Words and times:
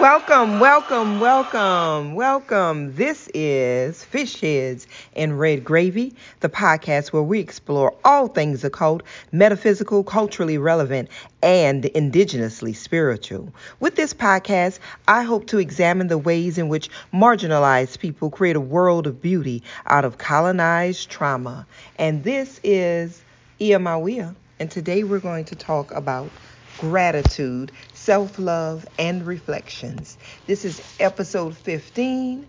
Welcome, 0.00 0.60
welcome, 0.60 1.20
welcome, 1.20 2.14
welcome. 2.14 2.94
This 2.94 3.28
is 3.34 4.02
Fish 4.02 4.40
Heads 4.40 4.86
and 5.14 5.38
Red 5.38 5.62
Gravy, 5.62 6.14
the 6.40 6.48
podcast 6.48 7.08
where 7.08 7.22
we 7.22 7.38
explore 7.38 7.94
all 8.02 8.28
things 8.28 8.64
occult, 8.64 9.02
metaphysical, 9.30 10.02
culturally 10.02 10.56
relevant, 10.56 11.10
and 11.42 11.84
indigenously 11.84 12.74
spiritual. 12.74 13.52
With 13.78 13.96
this 13.96 14.14
podcast, 14.14 14.78
I 15.06 15.22
hope 15.22 15.46
to 15.48 15.58
examine 15.58 16.06
the 16.06 16.16
ways 16.16 16.56
in 16.56 16.70
which 16.70 16.88
marginalized 17.12 17.98
people 17.98 18.30
create 18.30 18.56
a 18.56 18.60
world 18.60 19.06
of 19.06 19.20
beauty 19.20 19.62
out 19.84 20.06
of 20.06 20.16
colonized 20.16 21.10
trauma. 21.10 21.66
And 21.98 22.24
this 22.24 22.58
is 22.64 23.22
Ia 23.60 23.78
Mawia, 23.78 24.34
and 24.58 24.70
today 24.70 25.04
we're 25.04 25.18
going 25.18 25.44
to 25.44 25.54
talk 25.54 25.92
about 25.92 26.30
gratitude, 26.78 27.70
self 28.00 28.38
love, 28.38 28.86
and 28.98 29.26
reflections. 29.26 30.16
This 30.46 30.64
is 30.64 30.80
episode 30.98 31.54
15, 31.54 32.46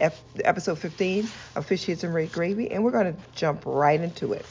episode 0.00 0.78
15 0.78 1.28
of 1.54 1.66
Fish 1.66 1.84
Heads 1.84 2.02
and 2.02 2.14
Red 2.14 2.32
Gravy, 2.32 2.70
and 2.70 2.82
we're 2.82 2.92
going 2.92 3.14
to 3.14 3.20
jump 3.34 3.64
right 3.66 4.00
into 4.00 4.32
it. 4.32 4.46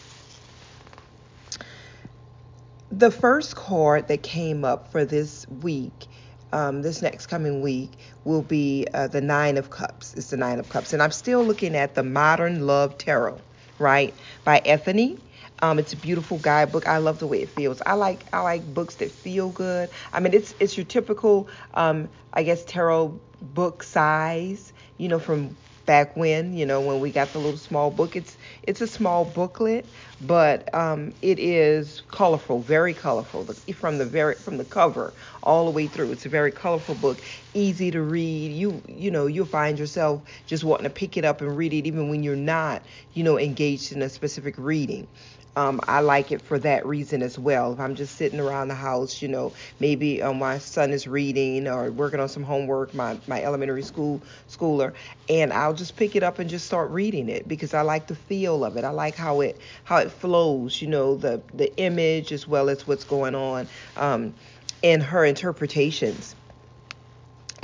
The 2.92 3.10
first 3.10 3.56
card 3.56 4.08
that 4.10 4.22
came 4.22 4.64
up 4.64 4.92
for 4.92 5.04
this 5.04 5.48
week, 5.50 6.06
um, 6.54 6.84
this 6.84 7.02
next 7.02 7.26
coming 7.26 7.62
week, 7.62 7.94
will 8.24 8.44
be 8.44 8.86
uh, 8.94 9.08
the 9.08 9.22
Nine 9.22 9.58
of 9.58 9.72
Cups. 9.72 10.14
It's 10.14 10.30
the 10.30 10.38
Nine 10.38 10.60
of 10.60 10.70
Cups, 10.70 10.94
and 10.94 11.02
I'm 11.02 11.12
still 11.12 11.44
looking 11.44 11.76
at 11.76 11.96
the 11.96 12.04
Modern 12.04 12.68
Love 12.68 13.00
Tarot, 13.00 13.42
right, 13.80 14.14
by 14.44 14.62
Ethony 14.64 15.18
um, 15.62 15.80
it's 15.80 15.94
a 15.94 15.98
beautiful 15.98 16.38
guidebook. 16.38 16.88
I 16.88 16.98
love 16.98 17.20
the 17.20 17.28
way 17.28 17.42
it 17.42 17.50
feels. 17.50 17.82
I 17.86 17.94
like 17.94 18.28
I 18.34 18.42
like 18.42 18.74
books 18.74 18.96
that 18.96 19.12
feel 19.12 19.50
good. 19.50 19.90
I 20.14 20.20
mean, 20.20 20.34
it's 20.34 20.56
it's 20.60 20.78
your 20.78 20.86
typical, 20.86 21.50
um, 21.74 22.10
I 22.34 22.44
guess, 22.44 22.64
tarot 22.66 23.20
book 23.42 23.84
size. 23.84 24.74
You 24.98 25.10
know, 25.10 25.20
from 25.20 25.56
back 25.86 26.16
when 26.18 26.54
you 26.54 26.66
know 26.66 26.82
when 26.82 27.00
we 27.00 27.12
got 27.12 27.32
the 27.32 27.40
little 27.40 27.58
small 27.58 27.92
book. 27.92 28.16
It's 28.16 28.38
it's 28.64 28.82
a 28.82 28.88
small 28.88 29.26
booklet, 29.26 29.90
but 30.20 30.74
um, 30.74 31.14
it 31.22 31.40
is 31.40 32.02
colorful, 32.08 32.60
very 32.62 32.94
colorful. 32.94 33.48
From 33.74 33.98
the 33.98 34.06
very 34.06 34.36
from 34.36 34.58
the 34.58 34.66
cover 34.66 35.14
all 35.44 35.66
the 35.66 35.72
way 35.72 35.88
through, 35.88 36.12
it's 36.12 36.26
a 36.26 36.30
very 36.30 36.52
colorful 36.52 36.96
book, 36.96 37.22
easy 37.56 37.92
to 37.92 38.02
read. 38.02 38.52
You 38.52 38.82
you 38.88 39.12
know 39.12 39.26
you'll 39.28 39.46
find 39.46 39.80
yourself 39.80 40.22
just 40.46 40.64
wanting 40.64 40.86
to 40.86 40.90
pick 40.90 41.18
it 41.18 41.26
up 41.26 41.42
and 41.42 41.56
read 41.58 41.74
it, 41.74 41.88
even 41.88 42.10
when 42.10 42.24
you're 42.24 42.36
not 42.36 42.84
you 43.14 43.24
know 43.24 43.40
engaged 43.40 43.92
in 43.92 44.02
a 44.02 44.10
specific 44.10 44.56
reading 44.58 45.08
um, 45.58 45.80
I 45.88 46.02
like 46.02 46.32
it 46.32 46.42
for 46.42 46.60
that 46.60 46.86
reason 46.86 47.22
as 47.22 47.40
well. 47.40 47.72
If 47.72 47.80
I'm 47.80 47.96
just 47.96 48.18
sitting 48.18 48.40
around 48.40 48.68
the 48.68 48.76
house, 48.76 49.22
you 49.22 49.30
know, 49.30 49.54
maybe 49.80 50.22
um, 50.22 50.40
my 50.40 50.58
son 50.58 50.92
is 50.92 51.08
reading 51.08 51.68
or 51.68 51.92
working 51.92 52.20
on 52.20 52.28
some 52.28 52.44
homework, 52.44 52.94
my, 52.94 53.18
my 53.28 53.42
elementary 53.42 53.84
school 53.84 54.22
schooler, 54.50 54.94
and 55.30 55.54
I'll 55.54 55.74
just 55.74 55.96
pick 55.96 56.16
it 56.16 56.24
up 56.24 56.40
and 56.40 56.50
just 56.50 56.66
start 56.66 56.92
reading 56.92 57.30
it 57.30 57.48
because 57.48 57.74
I 57.74 57.82
like 57.82 58.08
the 58.08 58.16
feel 58.16 58.66
of 58.66 58.76
it. 58.76 58.84
I 58.84 58.90
like 58.90 59.16
how 59.16 59.42
it 59.42 59.60
how 59.86 59.98
it 59.98 60.12
flows, 60.12 60.82
you 60.82 60.88
know, 60.90 61.16
the 61.16 61.42
the 61.54 61.76
image 61.78 62.34
as 62.34 62.48
well 62.48 62.70
as 62.70 62.86
what's 62.86 63.06
going 63.06 63.36
on 63.36 63.68
um, 63.96 64.34
her 64.84 65.26
interpretations. 65.26 66.36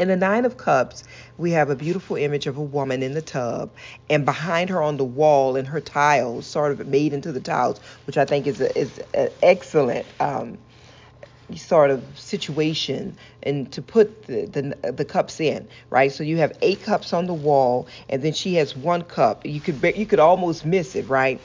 In 0.02 0.08
the 0.08 0.18
Nine 0.18 0.46
of 0.46 0.58
Cups, 0.58 1.04
we 1.38 1.52
have 1.52 1.70
a 1.70 1.76
beautiful 1.76 2.16
image 2.16 2.48
of 2.48 2.58
a 2.58 2.62
woman 2.62 3.04
in 3.04 3.14
the 3.14 3.22
tub, 3.22 3.70
and 4.10 4.26
behind 4.26 4.72
her 4.72 4.82
on 4.82 4.98
the 4.98 5.04
wall 5.04 5.56
in 5.56 5.66
her 5.66 5.80
tiles, 5.80 6.48
sort 6.48 6.72
of 6.72 6.88
made 6.88 7.14
into 7.14 7.32
the 7.32 7.40
tiles, 7.40 7.80
which 8.08 8.18
I 8.18 8.26
think 8.26 8.48
is 8.48 8.60
a, 8.62 8.76
is 8.76 9.00
an 9.14 9.30
excellent 9.44 10.08
um, 10.20 10.58
sort 11.56 11.92
of 11.92 12.04
situation 12.18 13.16
and 13.44 13.72
to 13.74 13.84
put 13.84 14.26
the, 14.26 14.46
the 14.46 14.92
the 14.92 15.06
cups 15.06 15.40
in, 15.40 15.68
right? 15.92 16.12
So 16.12 16.24
you 16.24 16.38
have 16.38 16.58
eight 16.64 16.82
cups 16.82 17.14
on 17.14 17.28
the 17.28 17.36
wall, 17.36 17.88
and 18.10 18.24
then 18.24 18.34
she 18.34 18.56
has 18.56 18.76
one 18.76 19.04
cup. 19.04 19.46
You 19.46 19.60
could 19.60 19.84
you 19.96 20.08
could 20.08 20.20
almost 20.20 20.66
miss 20.66 20.96
it, 20.96 21.08
right? 21.10 21.40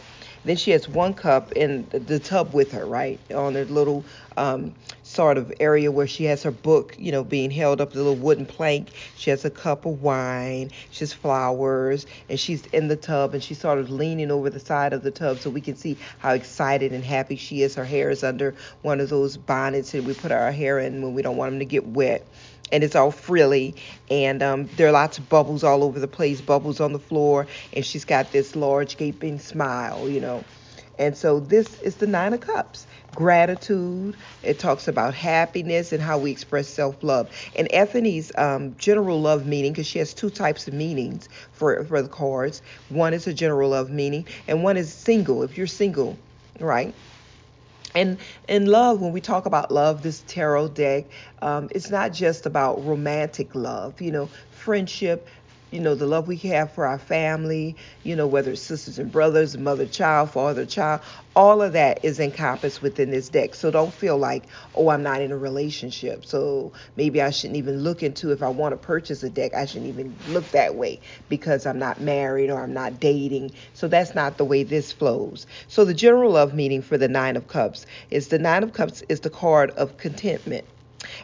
Then 0.44 0.56
she 0.56 0.70
has 0.70 0.88
one 0.88 1.14
cup 1.14 1.52
in 1.52 1.86
the 1.90 2.18
tub 2.18 2.54
with 2.54 2.72
her, 2.72 2.86
right, 2.86 3.18
on 3.32 3.56
a 3.56 3.64
little 3.64 4.04
um, 4.36 4.74
sort 5.02 5.38
of 5.38 5.52
area 5.60 5.90
where 5.90 6.06
she 6.06 6.24
has 6.24 6.42
her 6.42 6.50
book, 6.50 6.94
you 6.98 7.10
know, 7.10 7.24
being 7.24 7.50
held 7.50 7.80
up, 7.80 7.92
the 7.92 7.98
little 7.98 8.16
wooden 8.16 8.46
plank. 8.46 8.88
She 9.16 9.30
has 9.30 9.44
a 9.44 9.50
cup 9.50 9.86
of 9.86 10.02
wine, 10.02 10.70
she 10.90 11.00
has 11.00 11.12
flowers, 11.12 12.06
and 12.28 12.38
she's 12.38 12.66
in 12.66 12.88
the 12.88 12.96
tub 12.96 13.34
and 13.34 13.42
she's 13.42 13.58
sort 13.58 13.78
of 13.78 13.90
leaning 13.90 14.30
over 14.30 14.50
the 14.50 14.60
side 14.60 14.92
of 14.92 15.02
the 15.02 15.10
tub 15.10 15.38
so 15.38 15.50
we 15.50 15.60
can 15.60 15.76
see 15.76 15.96
how 16.18 16.32
excited 16.32 16.92
and 16.92 17.04
happy 17.04 17.36
she 17.36 17.62
is. 17.62 17.74
Her 17.74 17.84
hair 17.84 18.10
is 18.10 18.22
under 18.22 18.54
one 18.82 19.00
of 19.00 19.08
those 19.08 19.36
bonnets 19.36 19.92
that 19.92 20.04
we 20.04 20.14
put 20.14 20.32
our 20.32 20.52
hair 20.52 20.78
in 20.78 21.02
when 21.02 21.14
we 21.14 21.22
don't 21.22 21.36
want 21.36 21.52
them 21.52 21.58
to 21.60 21.64
get 21.64 21.86
wet 21.86 22.26
and 22.72 22.82
it's 22.82 22.96
all 22.96 23.10
frilly 23.10 23.74
and 24.10 24.42
um, 24.42 24.68
there 24.76 24.88
are 24.88 24.92
lots 24.92 25.18
of 25.18 25.28
bubbles 25.28 25.62
all 25.64 25.84
over 25.84 25.98
the 25.98 26.08
place 26.08 26.40
bubbles 26.40 26.80
on 26.80 26.92
the 26.92 26.98
floor 26.98 27.46
and 27.72 27.84
she's 27.84 28.04
got 28.04 28.32
this 28.32 28.56
large 28.56 28.96
gaping 28.96 29.38
smile 29.38 30.08
you 30.08 30.20
know. 30.20 30.44
And 30.98 31.14
so 31.14 31.40
this 31.40 31.78
is 31.80 31.96
the 31.96 32.06
nine 32.06 32.32
of 32.32 32.40
cups 32.40 32.86
gratitude. 33.14 34.14
It 34.42 34.58
talks 34.58 34.88
about 34.88 35.14
happiness 35.14 35.92
and 35.92 36.02
how 36.02 36.18
we 36.18 36.30
express 36.30 36.68
self-love. 36.68 37.30
And 37.56 37.66
Ethony's 37.72 38.30
um, 38.36 38.76
general 38.76 39.20
love 39.20 39.46
meaning 39.46 39.72
because 39.72 39.86
she 39.86 39.98
has 39.98 40.12
two 40.12 40.30
types 40.30 40.68
of 40.68 40.74
meanings 40.74 41.28
for, 41.52 41.82
for 41.84 42.02
the 42.02 42.08
cards. 42.08 42.60
One 42.90 43.14
is 43.14 43.26
a 43.26 43.32
general 43.34 43.70
love 43.70 43.90
meaning 43.90 44.26
and 44.46 44.62
one 44.62 44.76
is 44.76 44.92
single 44.92 45.42
if 45.42 45.56
you're 45.56 45.66
single 45.66 46.18
right 46.60 46.94
and 47.96 48.18
in 48.48 48.66
love, 48.66 49.00
when 49.00 49.12
we 49.12 49.20
talk 49.20 49.46
about 49.46 49.70
love, 49.70 50.02
this 50.02 50.22
tarot 50.26 50.68
deck, 50.68 51.06
um, 51.42 51.68
it's 51.72 51.90
not 51.90 52.12
just 52.12 52.46
about 52.46 52.84
romantic 52.84 53.54
love, 53.54 54.00
you 54.00 54.12
know, 54.12 54.28
friendship, 54.50 55.26
you 55.72 55.80
know, 55.80 55.94
the 55.94 56.06
love 56.06 56.28
we 56.28 56.36
have 56.36 56.72
for 56.72 56.86
our 56.86 56.98
family, 56.98 57.74
you 58.04 58.14
know, 58.14 58.26
whether 58.26 58.52
it's 58.52 58.62
sisters 58.62 58.98
and 58.98 59.10
brothers, 59.10 59.58
mother, 59.58 59.84
child, 59.84 60.30
father, 60.30 60.64
child, 60.64 61.00
all 61.34 61.60
of 61.60 61.72
that 61.72 62.04
is 62.04 62.20
encompassed 62.20 62.82
within 62.82 63.10
this 63.10 63.28
deck. 63.28 63.54
So 63.54 63.70
don't 63.72 63.92
feel 63.92 64.16
like, 64.16 64.44
oh, 64.76 64.90
I'm 64.90 65.02
not 65.02 65.20
in 65.20 65.32
a 65.32 65.36
relationship. 65.36 66.24
So 66.24 66.72
maybe 66.96 67.20
I 67.20 67.30
shouldn't 67.30 67.56
even 67.56 67.80
look 67.80 68.02
into 68.02 68.30
if 68.30 68.42
I 68.42 68.48
want 68.48 68.72
to 68.72 68.76
purchase 68.76 69.24
a 69.24 69.30
deck, 69.30 69.54
I 69.54 69.66
shouldn't 69.66 69.88
even 69.88 70.14
look 70.28 70.48
that 70.52 70.76
way 70.76 71.00
because 71.28 71.66
I'm 71.66 71.78
not 71.78 72.00
married 72.00 72.48
or 72.48 72.62
I'm 72.62 72.72
not 72.72 73.00
dating. 73.00 73.50
So 73.74 73.88
that's 73.88 74.14
not 74.14 74.38
the 74.38 74.44
way 74.44 74.62
this 74.62 74.92
flows. 74.92 75.46
So 75.66 75.84
the 75.84 75.94
general 75.94 76.32
love 76.32 76.54
meaning 76.54 76.80
for 76.80 76.96
the 76.96 77.08
Nine 77.08 77.36
of 77.36 77.48
Cups 77.48 77.86
is 78.10 78.28
the 78.28 78.38
Nine 78.38 78.62
of 78.62 78.72
Cups 78.72 79.02
is 79.08 79.20
the 79.20 79.30
card 79.30 79.70
of 79.72 79.96
contentment 79.98 80.64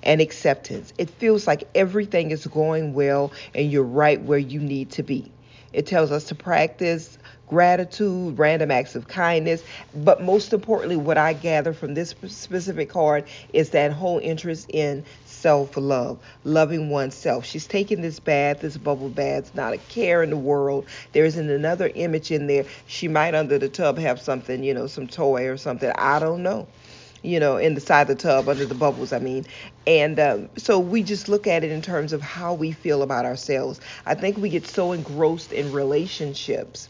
and 0.02 0.20
acceptance. 0.20 0.92
It 0.98 1.10
feels 1.10 1.46
like 1.46 1.64
everything 1.74 2.30
is 2.30 2.46
going 2.46 2.94
well 2.94 3.32
and 3.54 3.70
you're 3.70 3.82
right 3.82 4.20
where 4.20 4.38
you 4.38 4.60
need 4.60 4.90
to 4.92 5.02
be. 5.02 5.30
It 5.72 5.86
tells 5.86 6.10
us 6.12 6.24
to 6.24 6.34
practice 6.34 7.18
gratitude, 7.48 8.38
random 8.38 8.70
acts 8.70 8.94
of 8.94 9.08
kindness, 9.08 9.62
but 9.94 10.22
most 10.22 10.52
importantly, 10.54 10.96
what 10.96 11.18
I 11.18 11.34
gather 11.34 11.74
from 11.74 11.92
this 11.92 12.14
specific 12.26 12.88
card 12.88 13.24
is 13.52 13.70
that 13.70 13.92
whole 13.92 14.18
interest 14.20 14.70
in 14.70 15.04
self 15.26 15.76
love, 15.76 16.18
loving 16.44 16.88
oneself. 16.88 17.44
She's 17.44 17.66
taking 17.66 18.00
this 18.00 18.20
bath, 18.20 18.60
this 18.60 18.76
bubble 18.78 19.10
bath, 19.10 19.54
not 19.54 19.74
a 19.74 19.78
care 19.78 20.22
in 20.22 20.30
the 20.30 20.36
world. 20.36 20.86
There 21.12 21.26
isn't 21.26 21.50
another 21.50 21.90
image 21.94 22.30
in 22.30 22.46
there. 22.46 22.64
She 22.86 23.08
might, 23.08 23.34
under 23.34 23.58
the 23.58 23.68
tub, 23.68 23.98
have 23.98 24.20
something, 24.20 24.62
you 24.62 24.72
know, 24.72 24.86
some 24.86 25.06
toy 25.06 25.46
or 25.48 25.56
something. 25.56 25.92
I 25.96 26.18
don't 26.18 26.42
know 26.42 26.68
you 27.22 27.40
know, 27.40 27.56
in 27.56 27.74
the 27.74 27.80
side 27.80 28.02
of 28.02 28.08
the 28.08 28.22
tub 28.22 28.48
under 28.48 28.66
the 28.66 28.74
bubbles, 28.74 29.12
I 29.12 29.18
mean. 29.18 29.46
And 29.86 30.18
um, 30.18 30.48
so 30.56 30.78
we 30.78 31.02
just 31.02 31.28
look 31.28 31.46
at 31.46 31.64
it 31.64 31.70
in 31.70 31.82
terms 31.82 32.12
of 32.12 32.20
how 32.20 32.54
we 32.54 32.72
feel 32.72 33.02
about 33.02 33.24
ourselves. 33.24 33.80
I 34.06 34.14
think 34.14 34.36
we 34.36 34.48
get 34.48 34.66
so 34.66 34.92
engrossed 34.92 35.52
in 35.52 35.72
relationships 35.72 36.88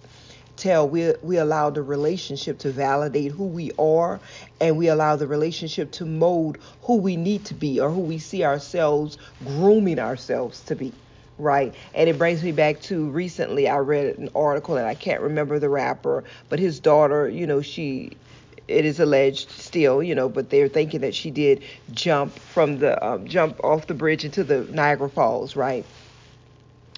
tell 0.56 0.88
we 0.88 1.12
we 1.22 1.38
allow 1.38 1.70
the 1.70 1.82
relationship 1.82 2.58
to 2.58 2.70
validate 2.70 3.32
who 3.32 3.44
we 3.44 3.70
are 3.78 4.20
and 4.60 4.76
we 4.76 4.88
allow 4.88 5.16
the 5.16 5.26
relationship 5.26 5.90
to 5.90 6.04
mold 6.04 6.58
who 6.82 6.96
we 6.96 7.16
need 7.16 7.44
to 7.44 7.54
be 7.54 7.80
or 7.80 7.90
who 7.90 8.00
we 8.00 8.18
see 8.18 8.44
ourselves 8.44 9.16
grooming 9.44 9.98
ourselves 9.98 10.60
to 10.60 10.76
be 10.76 10.92
right 11.38 11.74
and 11.94 12.08
it 12.08 12.18
brings 12.18 12.42
me 12.42 12.52
back 12.52 12.80
to 12.80 13.08
recently 13.10 13.66
i 13.68 13.78
read 13.78 14.18
an 14.18 14.28
article 14.34 14.76
and 14.76 14.86
i 14.86 14.94
can't 14.94 15.22
remember 15.22 15.58
the 15.58 15.68
rapper 15.68 16.22
but 16.50 16.58
his 16.58 16.78
daughter 16.78 17.28
you 17.28 17.46
know 17.46 17.62
she 17.62 18.12
it 18.68 18.84
is 18.84 19.00
alleged 19.00 19.50
still, 19.50 20.02
you 20.02 20.14
know, 20.14 20.28
but 20.28 20.50
they're 20.50 20.68
thinking 20.68 21.00
that 21.00 21.14
she 21.14 21.30
did 21.30 21.62
jump 21.92 22.32
from 22.38 22.78
the 22.78 23.04
um, 23.04 23.26
jump 23.26 23.62
off 23.64 23.86
the 23.86 23.94
bridge 23.94 24.24
into 24.24 24.44
the 24.44 24.64
Niagara 24.64 25.08
Falls, 25.08 25.56
right? 25.56 25.84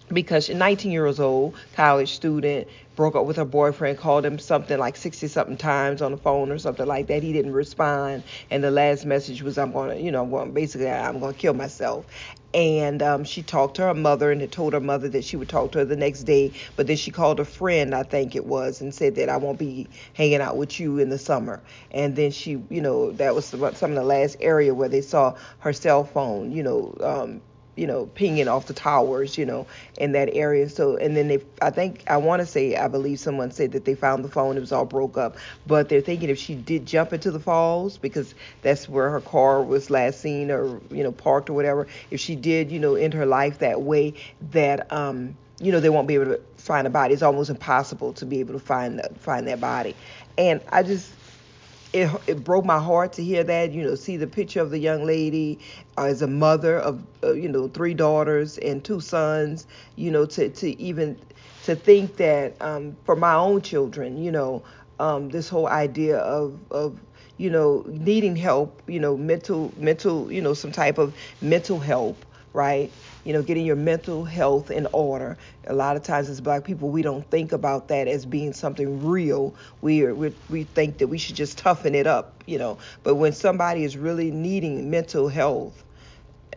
Because 0.09 0.47
she's 0.47 0.57
19 0.57 0.93
years 0.93 1.19
old, 1.19 1.55
college 1.75 2.13
student, 2.13 2.69
broke 2.95 3.17
up 3.17 3.25
with 3.25 3.37
her 3.37 3.45
boyfriend, 3.45 3.99
called 3.99 4.25
him 4.25 4.39
something 4.39 4.79
like 4.79 4.97
60 4.97 5.27
something 5.29 5.57
times 5.57 6.03
on 6.03 6.13
the 6.13 6.19
phone 6.19 6.51
or 6.53 6.59
something 6.59 6.87
like 6.87 7.07
that. 7.07 7.23
He 7.23 7.33
didn't 7.33 7.55
respond, 7.55 8.23
and 8.51 8.63
the 8.63 8.71
last 8.71 9.07
message 9.07 9.43
was, 9.43 9.57
"I'm 9.59 9.73
gonna, 9.73 9.97
you 9.97 10.11
know, 10.11 10.23
I'm 10.23 10.31
going 10.31 10.53
basically, 10.53 10.89
I'm 10.89 11.21
gonna 11.21 11.33
kill 11.33 11.55
myself." 11.55 12.05
And 12.55 13.03
um, 13.03 13.25
she 13.25 13.43
talked 13.43 13.77
to 13.77 13.83
her 13.83 13.95
mother 13.95 14.31
and 14.31 14.41
had 14.41 14.53
told 14.53 14.73
her 14.75 14.81
mother 14.81 15.09
that 15.11 15.25
she 15.25 15.37
would 15.37 15.49
talk 15.49 15.73
to 15.73 15.81
her 15.81 15.85
the 15.85 15.97
next 15.97 16.23
day. 16.23 16.53
But 16.77 16.87
then 16.87 16.97
she 16.97 17.11
called 17.11 17.41
a 17.41 17.45
friend, 17.45 17.95
I 17.95 18.05
think 18.05 18.37
it 18.37 18.47
was, 18.47 18.81
and 18.81 18.95
said 18.95 19.17
that 19.17 19.29
I 19.29 19.37
won't 19.37 19.59
be 19.59 19.89
hanging 20.15 20.41
out 20.41 20.57
with 20.57 20.79
you 20.79 20.99
in 20.99 21.11
the 21.11 21.19
summer. 21.19 21.63
And 21.91 22.15
then 22.17 22.31
she, 22.31 22.53
you 22.71 22.81
know, 22.81 23.13
that 23.13 23.35
was 23.35 23.47
some 23.47 23.91
of 23.91 23.97
the 23.97 24.05
last 24.05 24.37
area 24.41 24.73
where 24.73 24.89
they 24.89 25.01
saw 25.03 25.35
her 25.59 25.73
cell 25.73 26.05
phone, 26.05 26.53
you 26.53 26.63
know, 26.63 26.95
um, 27.01 27.43
you 27.77 27.87
know, 27.87 28.07
pinging 28.07 28.49
off 28.49 28.67
the 28.67 28.75
towers, 28.75 29.37
you 29.37 29.45
know, 29.45 29.67
in 29.99 30.13
that 30.13 30.31
area. 30.33 30.69
So, 30.69 30.97
and 30.97 31.17
then 31.17 31.29
they, 31.29 31.43
I 31.61 31.71
think, 31.71 32.05
I 32.09 32.17
want 32.17 32.41
to 32.41 32.47
say, 32.47 32.77
I 32.77 32.89
believe 32.89 33.19
someone 33.19 33.51
said 33.51 33.73
that 33.73 33.85
they 33.85 33.95
found 33.95 34.25
the 34.25 34.29
phone, 34.29 34.57
it 34.57 34.61
was 34.61 34.73
all 34.73 34.85
broke 34.85 35.19
up. 35.19 35.37
But 35.67 35.89
they're 35.89 36.01
thinking 36.01 36.31
if 36.31 36.39
she 36.39 36.55
did 36.55 36.87
jump 36.87 37.13
into 37.13 37.31
the 37.31 37.41
falls, 37.41 37.99
because 37.99 38.35
that's 38.63 38.89
where 38.89 39.11
her 39.11 39.21
car 39.21 39.63
was 39.63 39.91
last 39.91 40.21
seen 40.21 40.51
or, 40.51 40.81
you 40.91 41.03
know, 41.03 41.13
parked 41.13 41.51
or 41.51 41.55
whatever, 41.55 41.87
if 42.11 42.21
she 42.21 42.37
did, 42.37 42.71
you 42.71 42.79
know, 42.79 42.95
end 42.95 43.15
her 43.15 43.27
life 43.27 43.59
that 43.59 43.83
way, 43.83 44.15
that, 44.53 44.93
um, 44.93 45.37
you 45.61 45.73
know, 45.73 45.81
they 45.81 45.91
won't 45.91 46.09
be 46.09 46.15
able 46.15 46.27
to 46.27 46.41
find 46.57 46.87
a 46.87 46.91
body. 46.91 47.15
It's 47.15 47.23
almost 47.23 47.51
impossible 47.51 48.13
to 48.15 48.27
be 48.27 48.41
able 48.41 48.55
to 48.55 48.61
find 48.61 49.01
find 49.19 49.47
that 49.49 49.61
body. 49.61 49.95
And 50.37 50.61
I 50.71 50.83
just, 50.83 51.11
it, 51.95 52.11
it 52.27 52.45
broke 52.45 52.65
my 52.65 52.79
heart 52.79 53.13
to 53.15 53.25
hear 53.25 53.45
that. 53.45 53.73
You 53.73 53.85
know, 53.85 53.95
see 53.95 54.17
the 54.17 54.27
picture 54.27 54.61
of 54.61 54.71
the 54.71 54.79
young 54.79 55.05
lady 55.05 55.61
uh, 55.97 56.05
as 56.05 56.23
a 56.23 56.27
mother 56.27 56.79
of, 56.79 57.03
uh, 57.23 57.33
you 57.33 57.49
know, 57.49 57.69
three 57.69 57.95
daughters 57.95 58.59
and 58.59 58.85
two 58.85 59.01
sons. 59.01 59.67
You 59.97 60.11
know, 60.11 60.27
to 60.27 60.49
to 60.51 60.81
even 60.81 61.17
to 61.65 61.77
think 61.77 62.17
that 62.17 62.61
um, 62.61 62.97
for 63.05 63.17
my 63.17 63.35
own 63.35 63.63
children, 63.63 64.23
you 64.23 64.33
know, 64.33 64.63
um, 64.99 65.29
this 65.31 65.49
whole 65.49 65.69
idea 65.69 66.19
of 66.19 66.59
of 66.71 66.99
you 67.39 67.51
know 67.51 67.85
needing 67.89 68.37
help, 68.37 68.83
you 68.89 69.01
know, 69.01 69.17
mental 69.17 69.73
mental, 69.77 70.31
you 70.33 70.43
know, 70.43 70.55
some 70.55 70.73
type 70.73 70.99
of 70.99 71.15
mental 71.41 71.79
help, 71.79 72.17
right? 72.55 72.91
you 73.25 73.33
know, 73.33 73.43
getting 73.43 73.65
your 73.67 73.77
mental 73.77 74.25
health 74.25 74.71
in 74.71 74.87
order. 74.93 75.37
A 75.67 75.73
lot 75.75 75.97
of 75.97 76.03
times 76.03 76.29
as 76.29 76.41
black 76.41 76.65
people, 76.65 76.91
we 76.91 77.03
don't 77.03 77.29
think 77.31 77.53
about 77.53 77.89
that 77.89 78.07
as 78.07 78.25
being 78.27 78.53
something 78.53 79.05
real. 79.05 79.55
We, 79.81 80.05
we, 80.13 80.33
we 80.51 80.65
think 80.65 80.99
that 80.99 81.09
we 81.09 81.19
should 81.19 81.35
just 81.35 81.59
toughen 81.59 81.95
it 81.95 82.07
up, 82.07 82.45
you 82.47 82.59
know. 82.59 82.79
But 83.03 83.17
when 83.17 83.33
somebody 83.33 83.85
is 83.85 83.97
really 83.97 84.31
needing 84.31 84.91
mental 84.91 85.29
health, 85.29 85.85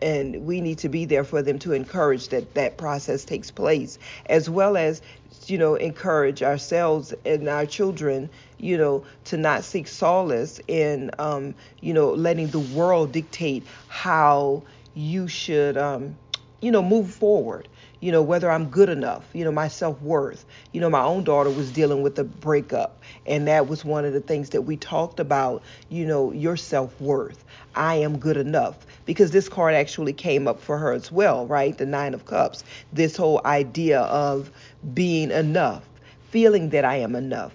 and 0.00 0.46
we 0.46 0.60
need 0.60 0.78
to 0.78 0.88
be 0.88 1.06
there 1.06 1.24
for 1.24 1.42
them 1.42 1.58
to 1.58 1.72
encourage 1.72 2.28
that 2.28 2.54
that 2.54 2.76
process 2.76 3.24
takes 3.24 3.50
place, 3.50 3.98
as 4.26 4.48
well 4.48 4.76
as 4.76 5.02
you 5.46 5.58
know, 5.58 5.74
encourage 5.76 6.42
ourselves 6.42 7.14
and 7.24 7.48
our 7.48 7.64
children, 7.64 8.28
you 8.58 8.76
know, 8.76 9.04
to 9.24 9.36
not 9.36 9.64
seek 9.64 9.88
solace 9.88 10.60
in, 10.68 11.10
um, 11.18 11.54
you 11.80 11.94
know, 11.94 12.10
letting 12.12 12.48
the 12.48 12.58
world 12.58 13.12
dictate 13.12 13.66
how 13.88 14.62
you 14.98 15.28
should, 15.28 15.76
um, 15.76 16.16
you 16.60 16.72
know, 16.72 16.82
move 16.82 17.08
forward. 17.08 17.68
You 18.00 18.12
know, 18.12 18.22
whether 18.22 18.50
I'm 18.50 18.68
good 18.68 18.88
enough, 18.88 19.28
you 19.32 19.44
know, 19.44 19.50
my 19.52 19.68
self 19.68 20.00
worth. 20.02 20.44
You 20.72 20.80
know, 20.80 20.90
my 20.90 21.02
own 21.02 21.24
daughter 21.24 21.50
was 21.50 21.70
dealing 21.70 22.02
with 22.02 22.18
a 22.18 22.24
breakup, 22.24 23.02
and 23.26 23.46
that 23.48 23.68
was 23.68 23.84
one 23.84 24.04
of 24.04 24.12
the 24.12 24.20
things 24.20 24.50
that 24.50 24.62
we 24.62 24.76
talked 24.76 25.20
about, 25.20 25.62
you 25.88 26.04
know, 26.04 26.32
your 26.32 26.56
self 26.56 27.00
worth. 27.00 27.44
I 27.74 27.96
am 27.96 28.18
good 28.18 28.36
enough. 28.36 28.86
Because 29.04 29.30
this 29.30 29.48
card 29.48 29.74
actually 29.74 30.12
came 30.12 30.46
up 30.46 30.60
for 30.60 30.78
her 30.78 30.92
as 30.92 31.10
well, 31.10 31.46
right? 31.46 31.76
The 31.76 31.86
Nine 31.86 32.12
of 32.12 32.26
Cups. 32.26 32.62
This 32.92 33.16
whole 33.16 33.40
idea 33.44 34.00
of 34.00 34.50
being 34.94 35.30
enough, 35.30 35.88
feeling 36.30 36.70
that 36.70 36.84
I 36.84 36.96
am 36.96 37.16
enough, 37.16 37.52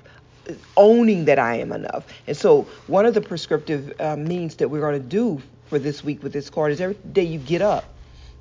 owning 0.75 1.25
that 1.25 1.39
I 1.39 1.55
am 1.57 1.71
enough. 1.71 2.05
And 2.25 2.35
so, 2.35 2.63
one 2.87 3.05
of 3.05 3.13
the 3.13 3.21
prescriptive 3.21 3.93
uh, 3.99 4.15
means 4.15 4.55
that 4.55 4.69
we're 4.69 4.81
going 4.81 5.01
to 5.01 5.07
do 5.07 5.41
for 5.65 5.79
this 5.79 6.03
week 6.03 6.23
with 6.23 6.33
this 6.33 6.49
card 6.49 6.71
is 6.71 6.81
every 6.81 6.95
day 7.11 7.23
you 7.23 7.39
get 7.39 7.61
up 7.61 7.85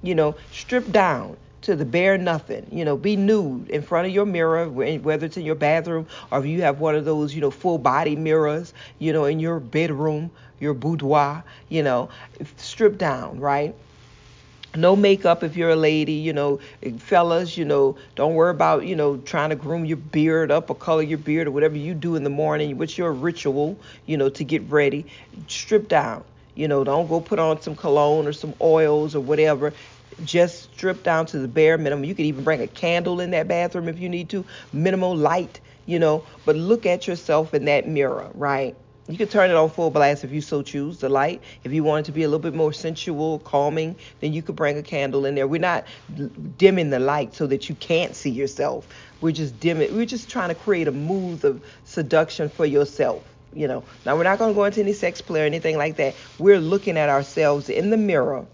you 0.02 0.14
know, 0.14 0.34
strip 0.50 0.90
down 0.90 1.36
to 1.62 1.76
the 1.76 1.84
bare 1.84 2.18
nothing. 2.18 2.66
You 2.72 2.84
know, 2.84 2.96
be 2.96 3.16
nude 3.16 3.70
in 3.70 3.82
front 3.82 4.06
of 4.08 4.12
your 4.12 4.26
mirror, 4.26 4.68
whether 4.68 5.26
it's 5.26 5.36
in 5.36 5.44
your 5.44 5.54
bathroom 5.54 6.06
or 6.30 6.40
if 6.40 6.46
you 6.46 6.62
have 6.62 6.80
one 6.80 6.94
of 6.96 7.04
those, 7.04 7.34
you 7.34 7.40
know, 7.40 7.50
full 7.50 7.78
body 7.78 8.16
mirrors, 8.16 8.74
you 8.98 9.12
know, 9.12 9.24
in 9.24 9.38
your 9.40 9.60
bedroom, 9.60 10.30
your 10.60 10.74
boudoir, 10.74 11.44
you 11.68 11.82
know, 11.82 12.08
strip 12.56 12.98
down, 12.98 13.38
right? 13.40 13.74
No 14.74 14.96
makeup 14.96 15.44
if 15.44 15.56
you're 15.56 15.70
a 15.70 15.76
lady, 15.76 16.14
you 16.14 16.32
know, 16.32 16.58
fellas, 16.98 17.58
you 17.58 17.64
know, 17.64 17.96
don't 18.16 18.34
worry 18.34 18.50
about, 18.50 18.86
you 18.86 18.96
know, 18.96 19.18
trying 19.18 19.50
to 19.50 19.56
groom 19.56 19.84
your 19.84 19.98
beard 19.98 20.50
up 20.50 20.70
or 20.70 20.74
color 20.74 21.02
your 21.02 21.18
beard 21.18 21.46
or 21.46 21.50
whatever 21.50 21.76
you 21.76 21.94
do 21.94 22.16
in 22.16 22.24
the 22.24 22.30
morning. 22.30 22.78
What's 22.78 22.96
your 22.96 23.12
ritual, 23.12 23.78
you 24.06 24.16
know, 24.16 24.30
to 24.30 24.44
get 24.44 24.62
ready? 24.70 25.06
Strip 25.46 25.88
down. 25.88 26.24
You 26.54 26.68
know, 26.68 26.84
don't 26.84 27.08
go 27.08 27.20
put 27.20 27.38
on 27.38 27.62
some 27.62 27.74
cologne 27.74 28.26
or 28.26 28.32
some 28.32 28.54
oils 28.60 29.14
or 29.14 29.20
whatever. 29.20 29.72
Just 30.24 30.74
strip 30.74 31.02
down 31.02 31.26
to 31.26 31.38
the 31.38 31.48
bare 31.48 31.78
minimum. 31.78 32.04
You 32.04 32.14
could 32.14 32.26
even 32.26 32.44
bring 32.44 32.60
a 32.60 32.66
candle 32.66 33.20
in 33.20 33.30
that 33.30 33.48
bathroom 33.48 33.88
if 33.88 33.98
you 33.98 34.08
need 34.08 34.28
to. 34.30 34.44
Minimal 34.72 35.16
light, 35.16 35.60
you 35.86 35.98
know, 35.98 36.24
but 36.44 36.56
look 36.56 36.84
at 36.84 37.06
yourself 37.06 37.54
in 37.54 37.64
that 37.64 37.88
mirror, 37.88 38.30
right? 38.34 38.76
You 39.08 39.18
can 39.18 39.26
turn 39.26 39.50
it 39.50 39.56
on 39.56 39.68
full 39.68 39.90
blast 39.90 40.22
if 40.22 40.30
you 40.30 40.40
so 40.40 40.62
choose, 40.62 40.98
the 40.98 41.08
light. 41.08 41.42
If 41.64 41.72
you 41.72 41.82
want 41.82 42.04
it 42.04 42.06
to 42.06 42.12
be 42.12 42.22
a 42.22 42.28
little 42.28 42.38
bit 42.38 42.54
more 42.54 42.72
sensual, 42.72 43.40
calming, 43.40 43.96
then 44.20 44.32
you 44.32 44.42
could 44.42 44.54
bring 44.54 44.78
a 44.78 44.82
candle 44.82 45.24
in 45.24 45.34
there. 45.34 45.48
We're 45.48 45.60
not 45.60 45.86
dimming 46.56 46.90
the 46.90 47.00
light 47.00 47.34
so 47.34 47.46
that 47.48 47.68
you 47.68 47.74
can't 47.76 48.14
see 48.14 48.30
yourself. 48.30 48.86
We're 49.20 49.32
just 49.32 49.58
dimming. 49.58 49.96
We're 49.96 50.04
just 50.04 50.28
trying 50.28 50.50
to 50.50 50.54
create 50.54 50.86
a 50.86 50.92
mood 50.92 51.44
of 51.44 51.64
seduction 51.84 52.48
for 52.48 52.64
yourself 52.64 53.24
you 53.54 53.68
know. 53.68 53.84
Now 54.06 54.16
we're 54.16 54.24
not 54.24 54.38
going 54.38 54.52
to 54.52 54.54
go 54.54 54.64
into 54.64 54.80
any 54.80 54.92
sex 54.92 55.20
play 55.20 55.42
or 55.42 55.46
anything 55.46 55.76
like 55.76 55.96
that. 55.96 56.14
We're 56.38 56.60
looking 56.60 56.96
at 56.96 57.08
ourselves 57.08 57.68
in 57.68 57.90
the 57.90 57.96
mirror 57.96 58.46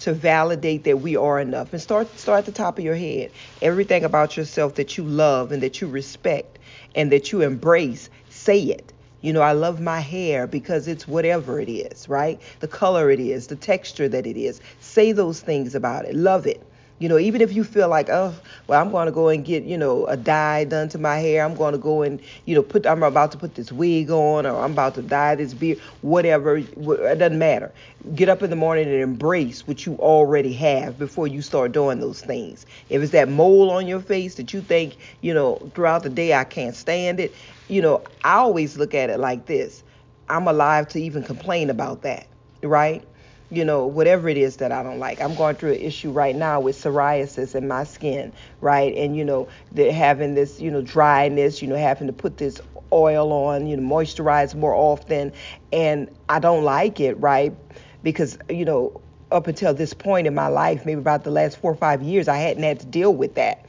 to 0.00 0.12
validate 0.12 0.84
that 0.84 1.00
we 1.00 1.16
are 1.16 1.40
enough 1.40 1.72
and 1.72 1.82
start 1.82 2.18
start 2.18 2.38
at 2.40 2.46
the 2.46 2.52
top 2.52 2.78
of 2.78 2.84
your 2.84 2.94
head. 2.94 3.32
Everything 3.62 4.04
about 4.04 4.36
yourself 4.36 4.74
that 4.76 4.96
you 4.96 5.04
love 5.04 5.52
and 5.52 5.62
that 5.62 5.80
you 5.80 5.88
respect 5.88 6.58
and 6.94 7.12
that 7.12 7.32
you 7.32 7.42
embrace, 7.42 8.08
say 8.28 8.60
it. 8.60 8.92
You 9.20 9.32
know, 9.32 9.42
I 9.42 9.52
love 9.52 9.80
my 9.80 9.98
hair 9.98 10.46
because 10.46 10.86
it's 10.86 11.08
whatever 11.08 11.60
it 11.60 11.68
is, 11.68 12.08
right? 12.08 12.40
The 12.60 12.68
color 12.68 13.10
it 13.10 13.18
is, 13.18 13.48
the 13.48 13.56
texture 13.56 14.08
that 14.08 14.26
it 14.26 14.36
is. 14.36 14.60
Say 14.78 15.10
those 15.10 15.40
things 15.40 15.74
about 15.74 16.04
it. 16.04 16.14
Love 16.14 16.46
it. 16.46 16.64
You 16.98 17.08
know, 17.08 17.18
even 17.18 17.40
if 17.40 17.52
you 17.52 17.64
feel 17.64 17.88
like, 17.88 18.08
oh, 18.10 18.34
well, 18.66 18.80
I'm 18.80 18.90
going 18.90 19.06
to 19.06 19.12
go 19.12 19.28
and 19.28 19.44
get, 19.44 19.64
you 19.64 19.78
know, 19.78 20.06
a 20.06 20.16
dye 20.16 20.64
done 20.64 20.88
to 20.90 20.98
my 20.98 21.18
hair. 21.18 21.44
I'm 21.44 21.54
going 21.54 21.72
to 21.72 21.78
go 21.78 22.02
and, 22.02 22.20
you 22.44 22.54
know, 22.54 22.62
put, 22.62 22.86
I'm 22.86 23.02
about 23.02 23.32
to 23.32 23.38
put 23.38 23.54
this 23.54 23.70
wig 23.70 24.10
on 24.10 24.46
or 24.46 24.60
I'm 24.64 24.72
about 24.72 24.94
to 24.96 25.02
dye 25.02 25.36
this 25.36 25.54
beard, 25.54 25.78
whatever. 26.02 26.56
It 26.56 27.18
doesn't 27.18 27.38
matter. 27.38 27.72
Get 28.14 28.28
up 28.28 28.42
in 28.42 28.50
the 28.50 28.56
morning 28.56 28.86
and 28.86 29.00
embrace 29.00 29.66
what 29.66 29.86
you 29.86 29.94
already 29.96 30.52
have 30.54 30.98
before 30.98 31.26
you 31.28 31.40
start 31.42 31.72
doing 31.72 32.00
those 32.00 32.20
things. 32.20 32.66
If 32.90 33.02
it's 33.02 33.12
that 33.12 33.28
mole 33.28 33.70
on 33.70 33.86
your 33.86 34.00
face 34.00 34.34
that 34.36 34.52
you 34.52 34.60
think, 34.60 34.96
you 35.20 35.32
know, 35.32 35.70
throughout 35.74 36.02
the 36.02 36.10
day 36.10 36.34
I 36.34 36.44
can't 36.44 36.74
stand 36.74 37.20
it, 37.20 37.34
you 37.68 37.80
know, 37.80 38.02
I 38.24 38.34
always 38.34 38.76
look 38.76 38.94
at 38.94 39.10
it 39.10 39.18
like 39.18 39.46
this 39.46 39.84
I'm 40.28 40.46
alive 40.46 40.88
to 40.88 41.00
even 41.00 41.22
complain 41.22 41.70
about 41.70 42.02
that, 42.02 42.26
right? 42.62 43.04
You 43.50 43.64
know, 43.64 43.86
whatever 43.86 44.28
it 44.28 44.36
is 44.36 44.56
that 44.58 44.72
I 44.72 44.82
don't 44.82 44.98
like. 44.98 45.20
I'm 45.20 45.34
going 45.34 45.56
through 45.56 45.72
an 45.72 45.80
issue 45.80 46.10
right 46.10 46.36
now 46.36 46.60
with 46.60 46.76
psoriasis 46.76 47.54
in 47.54 47.66
my 47.66 47.84
skin, 47.84 48.32
right? 48.60 48.94
And, 48.94 49.16
you 49.16 49.24
know, 49.24 49.48
they're 49.72 49.92
having 49.92 50.34
this, 50.34 50.60
you 50.60 50.70
know, 50.70 50.82
dryness, 50.82 51.62
you 51.62 51.68
know, 51.68 51.76
having 51.76 52.06
to 52.06 52.12
put 52.12 52.36
this 52.36 52.60
oil 52.92 53.32
on, 53.32 53.66
you 53.66 53.76
know, 53.76 53.82
moisturize 53.82 54.54
more 54.54 54.74
often. 54.74 55.32
And 55.72 56.10
I 56.28 56.38
don't 56.38 56.64
like 56.64 57.00
it, 57.00 57.18
right? 57.20 57.54
Because, 58.02 58.38
you 58.48 58.64
know, 58.64 59.00
up 59.30 59.46
until 59.46 59.74
this 59.74 59.94
point 59.94 60.26
in 60.26 60.34
my 60.34 60.48
life, 60.48 60.84
maybe 60.86 61.00
about 61.00 61.24
the 61.24 61.30
last 61.30 61.58
four 61.58 61.72
or 61.72 61.76
five 61.76 62.02
years, 62.02 62.28
I 62.28 62.36
hadn't 62.36 62.62
had 62.62 62.80
to 62.80 62.86
deal 62.86 63.14
with 63.14 63.34
that 63.34 63.64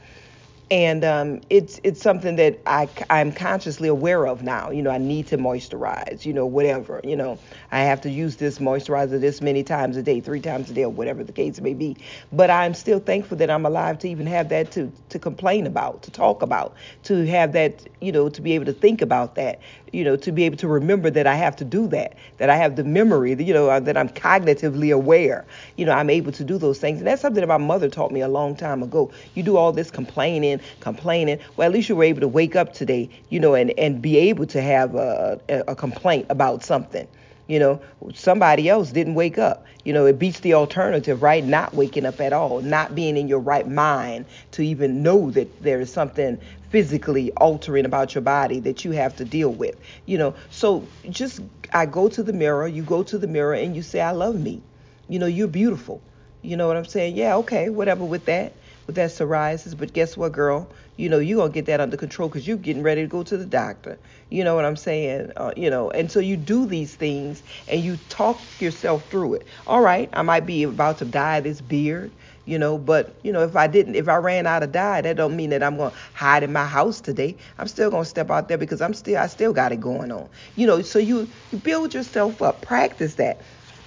and 0.70 1.04
um, 1.04 1.40
it's 1.50 1.80
it's 1.82 2.00
something 2.00 2.36
that 2.36 2.60
I 2.66 2.88
I'm 3.10 3.32
consciously 3.32 3.88
aware 3.88 4.26
of 4.28 4.44
now. 4.44 4.70
You 4.70 4.82
know, 4.82 4.90
I 4.90 4.98
need 4.98 5.26
to 5.28 5.36
moisturize. 5.36 6.24
You 6.24 6.32
know, 6.32 6.46
whatever. 6.46 7.00
You 7.02 7.16
know, 7.16 7.38
I 7.72 7.80
have 7.80 8.00
to 8.02 8.10
use 8.10 8.36
this 8.36 8.58
moisturizer 8.58 9.20
this 9.20 9.40
many 9.40 9.64
times 9.64 9.96
a 9.96 10.02
day, 10.02 10.20
three 10.20 10.40
times 10.40 10.70
a 10.70 10.74
day, 10.74 10.84
or 10.84 10.90
whatever 10.90 11.24
the 11.24 11.32
case 11.32 11.60
may 11.60 11.74
be. 11.74 11.96
But 12.32 12.50
I'm 12.50 12.74
still 12.74 13.00
thankful 13.00 13.36
that 13.38 13.50
I'm 13.50 13.66
alive 13.66 13.98
to 14.00 14.08
even 14.08 14.26
have 14.28 14.48
that 14.50 14.70
to 14.72 14.92
to 15.08 15.18
complain 15.18 15.66
about, 15.66 16.02
to 16.02 16.10
talk 16.12 16.40
about, 16.40 16.76
to 17.04 17.26
have 17.26 17.52
that. 17.52 17.82
You 18.00 18.12
know, 18.12 18.28
to 18.28 18.40
be 18.40 18.52
able 18.52 18.66
to 18.66 18.72
think 18.72 19.02
about 19.02 19.34
that. 19.34 19.60
You 19.92 20.04
know, 20.04 20.16
to 20.18 20.30
be 20.30 20.44
able 20.44 20.56
to 20.58 20.68
remember 20.68 21.10
that 21.10 21.26
I 21.26 21.34
have 21.34 21.56
to 21.56 21.64
do 21.64 21.88
that, 21.88 22.16
that 22.38 22.48
I 22.48 22.54
have 22.54 22.76
the 22.76 22.84
memory. 22.84 23.34
You 23.34 23.54
know, 23.54 23.70
uh, 23.70 23.80
that 23.80 23.96
I'm 23.96 24.08
cognitively 24.08 24.94
aware. 24.94 25.44
You 25.76 25.86
know, 25.86 25.92
I'm 25.92 26.10
able 26.10 26.30
to 26.30 26.44
do 26.44 26.58
those 26.58 26.78
things, 26.78 26.98
and 26.98 27.08
that's 27.08 27.22
something 27.22 27.40
that 27.40 27.48
my 27.48 27.56
mother 27.56 27.88
taught 27.88 28.12
me 28.12 28.20
a 28.20 28.28
long 28.28 28.54
time 28.54 28.84
ago. 28.84 29.10
You 29.34 29.42
do 29.42 29.56
all 29.56 29.72
this 29.72 29.90
complaining 29.90 30.59
complaining. 30.80 31.38
Well, 31.56 31.66
at 31.66 31.72
least 31.72 31.88
you 31.88 31.96
were 31.96 32.04
able 32.04 32.20
to 32.20 32.28
wake 32.28 32.56
up 32.56 32.72
today, 32.72 33.10
you 33.28 33.40
know, 33.40 33.54
and, 33.54 33.70
and 33.78 34.00
be 34.00 34.16
able 34.16 34.46
to 34.46 34.60
have 34.60 34.94
a, 34.94 35.40
a 35.48 35.74
complaint 35.74 36.26
about 36.28 36.64
something. 36.64 37.06
You 37.46 37.58
know, 37.58 37.80
somebody 38.14 38.68
else 38.68 38.92
didn't 38.92 39.16
wake 39.16 39.36
up. 39.36 39.66
You 39.84 39.92
know, 39.92 40.06
it 40.06 40.20
beats 40.20 40.38
the 40.38 40.54
alternative, 40.54 41.20
right? 41.20 41.44
Not 41.44 41.74
waking 41.74 42.06
up 42.06 42.20
at 42.20 42.32
all, 42.32 42.60
not 42.60 42.94
being 42.94 43.16
in 43.16 43.26
your 43.26 43.40
right 43.40 43.66
mind 43.66 44.26
to 44.52 44.62
even 44.62 45.02
know 45.02 45.32
that 45.32 45.60
there 45.60 45.80
is 45.80 45.92
something 45.92 46.38
physically 46.68 47.32
altering 47.32 47.84
about 47.84 48.14
your 48.14 48.22
body 48.22 48.60
that 48.60 48.84
you 48.84 48.92
have 48.92 49.16
to 49.16 49.24
deal 49.24 49.50
with. 49.50 49.76
You 50.06 50.18
know, 50.18 50.34
so 50.50 50.86
just 51.08 51.40
I 51.72 51.86
go 51.86 52.08
to 52.08 52.22
the 52.22 52.32
mirror, 52.32 52.68
you 52.68 52.84
go 52.84 53.02
to 53.02 53.18
the 53.18 53.26
mirror 53.26 53.54
and 53.54 53.74
you 53.74 53.82
say, 53.82 54.00
I 54.00 54.12
love 54.12 54.40
me. 54.40 54.62
You 55.08 55.18
know, 55.18 55.26
you're 55.26 55.48
beautiful. 55.48 56.00
You 56.42 56.56
know 56.56 56.68
what 56.68 56.76
I'm 56.76 56.84
saying? 56.84 57.16
Yeah, 57.16 57.36
okay, 57.38 57.68
whatever 57.68 58.04
with 58.04 58.26
that 58.26 58.52
that 58.96 59.10
psoriasis. 59.10 59.76
But 59.76 59.92
guess 59.92 60.16
what, 60.16 60.32
girl? 60.32 60.72
You 60.96 61.08
know, 61.08 61.18
you're 61.18 61.36
going 61.38 61.50
to 61.50 61.54
get 61.54 61.66
that 61.66 61.80
under 61.80 61.96
control 61.96 62.28
because 62.28 62.46
you're 62.46 62.56
getting 62.56 62.82
ready 62.82 63.02
to 63.02 63.08
go 63.08 63.22
to 63.22 63.36
the 63.36 63.46
doctor. 63.46 63.98
You 64.30 64.44
know 64.44 64.54
what 64.54 64.64
I'm 64.64 64.76
saying? 64.76 65.32
Uh, 65.36 65.52
you 65.56 65.70
know, 65.70 65.90
and 65.90 66.10
so 66.10 66.20
you 66.20 66.36
do 66.36 66.66
these 66.66 66.94
things 66.96 67.42
and 67.66 67.82
you 67.82 67.96
talk 67.96 68.60
yourself 68.60 69.10
through 69.10 69.34
it. 69.34 69.46
All 69.66 69.80
right, 69.80 70.08
I 70.12 70.22
might 70.22 70.46
be 70.46 70.62
about 70.64 70.98
to 70.98 71.04
dye 71.04 71.40
this 71.40 71.60
beard. 71.60 72.14
you 72.44 72.58
know. 72.58 72.78
But 72.78 73.18
you 73.22 73.32
know, 73.32 73.42
if 73.42 73.56
I 73.56 73.66
didn't, 73.66 73.94
if 73.94 74.08
I 74.08 74.16
ran 74.16 74.46
out 74.46 74.62
of 74.62 74.72
dye, 74.72 75.00
that 75.02 75.16
don't 75.16 75.36
mean 75.36 75.50
that 75.50 75.62
I'm 75.62 75.76
gonna 75.76 75.92
hide 76.12 76.42
in 76.42 76.52
my 76.52 76.66
house 76.66 77.00
today. 77.00 77.36
I'm 77.58 77.68
still 77.68 77.90
gonna 77.90 78.04
step 78.04 78.30
out 78.30 78.48
there 78.48 78.58
because 78.58 78.80
I'm 78.80 78.94
still, 78.94 79.18
I 79.18 79.26
still 79.26 79.52
got 79.52 79.72
it 79.72 79.80
going 79.80 80.10
on, 80.12 80.28
you 80.54 80.66
know. 80.66 80.82
So 80.82 80.98
you, 80.98 81.30
you 81.50 81.58
build 81.58 81.94
yourself 81.94 82.42
up, 82.42 82.62
practice 82.62 83.14
that 83.16 83.42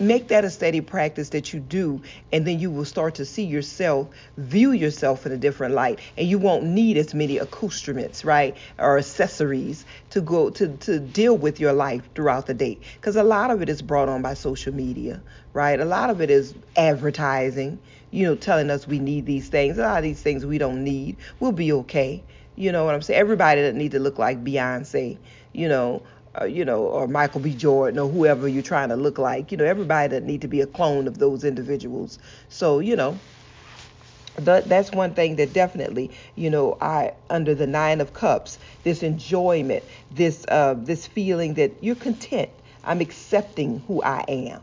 make 0.08 0.28
that 0.30 0.46
a 0.46 0.50
steady 0.50 0.82
practice 0.82 1.30
that 1.30 1.54
you 1.54 1.60
do 1.60 2.02
and 2.32 2.46
then 2.46 2.60
you 2.60 2.70
will 2.72 2.86
start 2.86 3.16
to 3.16 3.26
see 3.26 3.44
yourself 3.44 4.08
view 4.38 4.72
yourself 4.72 5.26
in 5.26 5.32
a 5.32 5.38
different 5.38 5.74
light. 5.74 6.00
And 6.18 6.28
you 6.28 6.38
won't 6.38 6.64
need 6.64 6.98
as 6.98 7.14
many 7.14 7.38
accoutrements 7.38 8.24
right 8.24 8.56
or 8.78 8.98
accessories 8.98 9.86
to 10.12 10.22
go 10.22 10.50
to 10.52 10.68
to 10.78 11.00
deal 11.00 11.38
with 11.38 11.60
your 11.60 11.74
life 11.74 12.08
throughout 12.16 12.48
the 12.48 12.54
day. 12.54 12.80
Because 12.96 13.16
a 13.16 13.24
lot 13.24 13.52
of 13.52 13.62
it 13.62 13.70
is 13.70 13.82
brought 13.82 14.10
on 14.10 14.22
by 14.22 14.34
social 14.34 14.74
media 14.74 15.22
right? 15.54 15.80
A 15.80 15.86
lot 15.86 16.10
of 16.10 16.20
it 16.20 16.32
is 16.32 16.56
advertising 16.76 17.78
you 18.10 18.26
know 18.26 18.36
telling 18.36 18.70
us 18.70 18.88
we 18.88 19.00
need 19.00 19.26
these 19.26 19.50
things. 19.50 19.78
A 19.78 19.82
lot 19.82 19.98
of 19.98 20.04
these 20.04 20.22
things 20.22 20.46
we 20.46 20.58
don't 20.58 20.84
need. 20.84 21.18
We'll 21.40 21.52
be 21.52 21.72
okay. 21.74 22.24
You 22.56 22.72
know 22.72 22.86
what 22.86 22.94
i'm 22.94 23.02
saying? 23.02 23.20
Everybody 23.20 23.62
doesn't 23.62 23.78
need 23.78 23.92
to 23.92 24.00
look 24.00 24.20
like 24.20 24.44
beyonce 24.44 25.18
you 25.54 25.70
know 25.70 26.02
uh, 26.40 26.46
you 26.46 26.66
know, 26.66 26.84
or 26.84 27.08
Michael 27.08 27.42
B. 27.42 27.54
Jordan 27.54 28.00
or 28.00 28.10
whoever 28.10 28.48
you're 28.48 28.64
trying 28.64 28.90
to 28.90 28.96
look 28.96 29.18
like. 29.18 29.52
You 29.52 29.58
know, 29.58 29.66
everybody 29.66 30.10
doesn't 30.10 30.26
need 30.26 30.42
to 30.42 30.48
be 30.48 30.62
a 30.62 30.68
clone 30.68 31.08
of 31.08 31.20
those 31.20 31.44
individuals. 31.44 32.20
So, 32.50 32.80
you 32.80 32.96
know, 32.96 33.20
that, 34.36 34.68
that's 34.68 34.92
one 34.92 35.14
thing 35.14 35.36
that 35.36 35.54
definitely, 35.54 36.12
you 36.36 36.50
know, 36.50 36.78
I 36.82 37.14
under 37.30 37.54
the 37.54 37.68
nine 37.68 38.02
of 38.02 38.14
cups, 38.14 38.58
this 38.84 39.04
enjoyment, 39.04 39.84
this 40.12 40.46
uh, 40.48 40.74
this 40.76 41.06
feeling 41.06 41.54
that 41.56 41.72
you're 41.82 41.96
content. 41.96 42.50
I'm 42.84 43.00
accepting 43.00 43.82
who 43.88 44.02
I 44.04 44.26
am. 44.28 44.62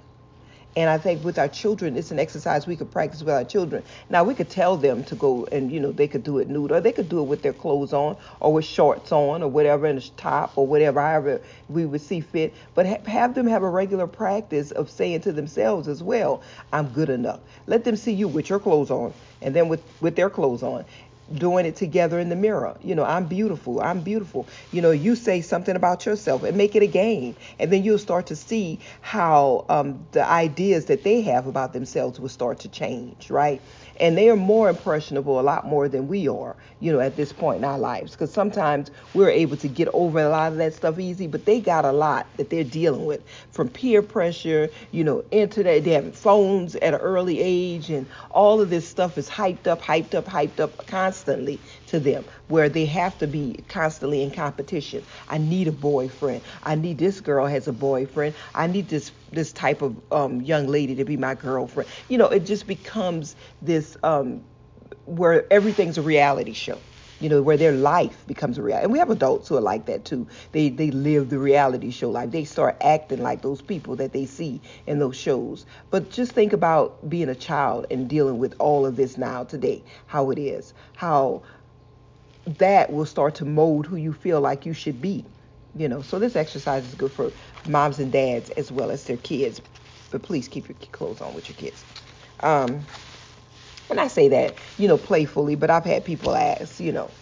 And 0.76 0.88
I 0.88 0.98
think 0.98 1.24
with 1.24 1.38
our 1.38 1.48
children, 1.48 1.96
it's 1.96 2.12
an 2.12 2.20
exercise 2.20 2.66
we 2.66 2.76
could 2.76 2.92
practice 2.92 3.20
with 3.20 3.34
our 3.34 3.44
children. 3.44 3.82
Now 4.08 4.22
we 4.22 4.34
could 4.34 4.48
tell 4.48 4.76
them 4.76 5.02
to 5.04 5.16
go 5.16 5.44
and 5.50 5.70
you 5.72 5.80
know 5.80 5.90
they 5.90 6.06
could 6.06 6.22
do 6.22 6.38
it 6.38 6.48
nude, 6.48 6.70
or 6.70 6.80
they 6.80 6.92
could 6.92 7.08
do 7.08 7.18
it 7.20 7.24
with 7.24 7.42
their 7.42 7.52
clothes 7.52 7.92
on, 7.92 8.16
or 8.38 8.52
with 8.52 8.64
shorts 8.64 9.10
on, 9.10 9.42
or 9.42 9.48
whatever, 9.48 9.86
in 9.86 9.98
a 9.98 10.00
top, 10.00 10.52
or 10.56 10.66
whatever, 10.66 11.00
however 11.00 11.40
we 11.68 11.86
would 11.86 12.00
see 12.00 12.20
fit. 12.20 12.54
But 12.74 12.86
ha- 12.86 13.10
have 13.10 13.34
them 13.34 13.48
have 13.48 13.64
a 13.64 13.68
regular 13.68 14.06
practice 14.06 14.70
of 14.70 14.90
saying 14.90 15.22
to 15.22 15.32
themselves 15.32 15.88
as 15.88 16.02
well, 16.02 16.40
"I'm 16.72 16.88
good 16.88 17.10
enough." 17.10 17.40
Let 17.66 17.84
them 17.84 17.96
see 17.96 18.12
you 18.12 18.28
with 18.28 18.48
your 18.48 18.60
clothes 18.60 18.90
on, 18.90 19.12
and 19.42 19.54
then 19.54 19.68
with 19.68 19.82
with 20.00 20.14
their 20.14 20.30
clothes 20.30 20.62
on, 20.62 20.84
doing 21.34 21.66
it 21.66 21.76
together 21.76 22.18
in 22.18 22.28
the 22.28 22.36
mirror. 22.36 22.76
You 22.82 22.94
know, 22.94 23.04
I'm 23.04 23.26
beautiful. 23.26 23.80
I'm 23.80 24.00
beautiful. 24.00 24.48
You 24.72 24.82
know, 24.82 24.90
you 24.90 25.14
say 25.14 25.40
something 25.40 25.76
about 25.76 26.06
yourself 26.06 26.42
and 26.42 26.56
make 26.56 26.74
it 26.74 26.82
a 26.82 26.86
game. 26.86 27.36
And 27.58 27.72
then 27.72 27.84
you'll 27.84 27.98
start 27.98 28.26
to 28.26 28.36
see 28.36 28.80
how 29.00 29.64
um, 29.68 30.06
the 30.12 30.26
ideas 30.28 30.86
that 30.86 31.04
they 31.04 31.20
have 31.22 31.46
about 31.46 31.72
themselves 31.72 32.18
will 32.20 32.28
start 32.28 32.60
to 32.60 32.68
change, 32.68 33.30
right? 33.30 33.60
And 34.00 34.16
they 34.16 34.30
are 34.30 34.36
more 34.36 34.68
impressionable 34.70 35.38
a 35.38 35.42
lot 35.42 35.66
more 35.66 35.86
than 35.88 36.08
we 36.08 36.26
are 36.26 36.56
you 36.80 36.90
know 36.90 36.98
at 37.00 37.16
this 37.16 37.32
point 37.32 37.58
in 37.58 37.64
our 37.64 37.78
lives. 37.78 38.12
Because 38.12 38.32
sometimes 38.32 38.90
we're 39.14 39.28
able 39.30 39.56
to 39.58 39.68
get 39.68 39.88
over 39.92 40.18
a 40.20 40.28
lot 40.28 40.50
of 40.52 40.58
that 40.58 40.74
stuff 40.74 40.98
easy 40.98 41.26
but 41.26 41.44
they 41.44 41.60
got 41.60 41.84
a 41.84 41.92
lot 41.92 42.26
that 42.38 42.50
they're 42.50 42.64
dealing 42.64 43.04
with 43.04 43.22
from 43.52 43.68
peer 43.68 44.02
pressure 44.02 44.68
you 44.90 45.04
know 45.04 45.22
internet 45.30 45.84
they 45.84 45.90
have 45.92 46.14
phones 46.16 46.74
at 46.76 46.94
an 46.94 47.00
early 47.00 47.40
age 47.40 47.90
and 47.90 48.06
all 48.30 48.60
of 48.60 48.70
this 48.70 48.88
stuff 48.88 49.18
is 49.18 49.28
hyped 49.28 49.66
up 49.66 49.80
hyped 49.82 50.14
up 50.14 50.24
hyped 50.24 50.58
up 50.60 50.86
constantly 50.86 51.60
to 51.90 52.00
them 52.00 52.24
where 52.48 52.68
they 52.68 52.86
have 52.86 53.16
to 53.18 53.26
be 53.26 53.62
constantly 53.68 54.22
in 54.22 54.30
competition 54.30 55.04
i 55.28 55.38
need 55.38 55.68
a 55.68 55.72
boyfriend 55.72 56.42
i 56.62 56.74
need 56.74 56.98
this 56.98 57.20
girl 57.20 57.46
has 57.46 57.68
a 57.68 57.72
boyfriend 57.72 58.34
i 58.54 58.66
need 58.66 58.88
this 58.88 59.12
this 59.32 59.52
type 59.52 59.82
of 59.82 59.96
um, 60.12 60.40
young 60.40 60.66
lady 60.66 60.94
to 60.96 61.04
be 61.04 61.16
my 61.16 61.34
girlfriend. 61.34 61.88
You 62.08 62.18
know, 62.18 62.28
it 62.28 62.40
just 62.40 62.66
becomes 62.66 63.36
this 63.62 63.96
um, 64.02 64.42
where 65.06 65.50
everything's 65.52 65.98
a 65.98 66.02
reality 66.02 66.52
show. 66.52 66.80
You 67.20 67.28
know, 67.28 67.42
where 67.42 67.58
their 67.58 67.72
life 67.72 68.26
becomes 68.26 68.56
a 68.56 68.62
reality. 68.62 68.84
And 68.84 68.92
we 68.94 68.98
have 68.98 69.10
adults 69.10 69.46
who 69.46 69.56
are 69.58 69.60
like 69.60 69.84
that 69.86 70.06
too. 70.06 70.26
They 70.52 70.70
they 70.70 70.90
live 70.90 71.28
the 71.28 71.38
reality 71.38 71.90
show 71.90 72.10
life. 72.10 72.30
They 72.30 72.44
start 72.44 72.78
acting 72.80 73.22
like 73.22 73.42
those 73.42 73.60
people 73.60 73.94
that 73.96 74.14
they 74.14 74.24
see 74.24 74.62
in 74.86 75.00
those 75.00 75.16
shows. 75.16 75.66
But 75.90 76.08
just 76.10 76.32
think 76.32 76.54
about 76.54 77.10
being 77.10 77.28
a 77.28 77.34
child 77.34 77.86
and 77.90 78.08
dealing 78.08 78.38
with 78.38 78.54
all 78.58 78.86
of 78.86 78.96
this 78.96 79.18
now 79.18 79.44
today, 79.44 79.84
how 80.06 80.30
it 80.30 80.38
is, 80.38 80.72
how 80.96 81.42
that 82.58 82.92
will 82.92 83.06
start 83.06 83.34
to 83.36 83.44
mold 83.44 83.86
who 83.86 83.96
you 83.96 84.12
feel 84.12 84.40
like 84.40 84.66
you 84.66 84.72
should 84.72 85.00
be 85.00 85.26
you 85.76 85.88
know. 85.88 86.02
So 86.02 86.18
this 86.18 86.36
exercise 86.36 86.86
is 86.86 86.94
good 86.96 87.12
for 87.12 87.32
moms 87.64 88.00
and 88.00 88.12
dads 88.12 88.50
as 88.50 88.72
well 88.72 88.90
as 88.90 89.04
their 89.04 89.16
kids 89.18 89.60
but 90.10 90.22
please 90.22 90.48
keep 90.48 90.68
your 90.68 90.76
clothes 90.92 91.20
on 91.20 91.34
with 91.34 91.48
your 91.48 91.56
kids. 91.56 91.84
Um 92.40 92.86
and 93.90 94.00
i 94.00 94.08
say 94.08 94.28
that 94.28 94.56
you 94.78 94.88
know 94.88 94.98
playfully 94.98 95.54
but 95.54 95.70
i've 95.70 95.84
had 95.84 96.04
people 96.04 96.34
ask 96.34 96.80
you 96.80 96.92
know 96.92 97.12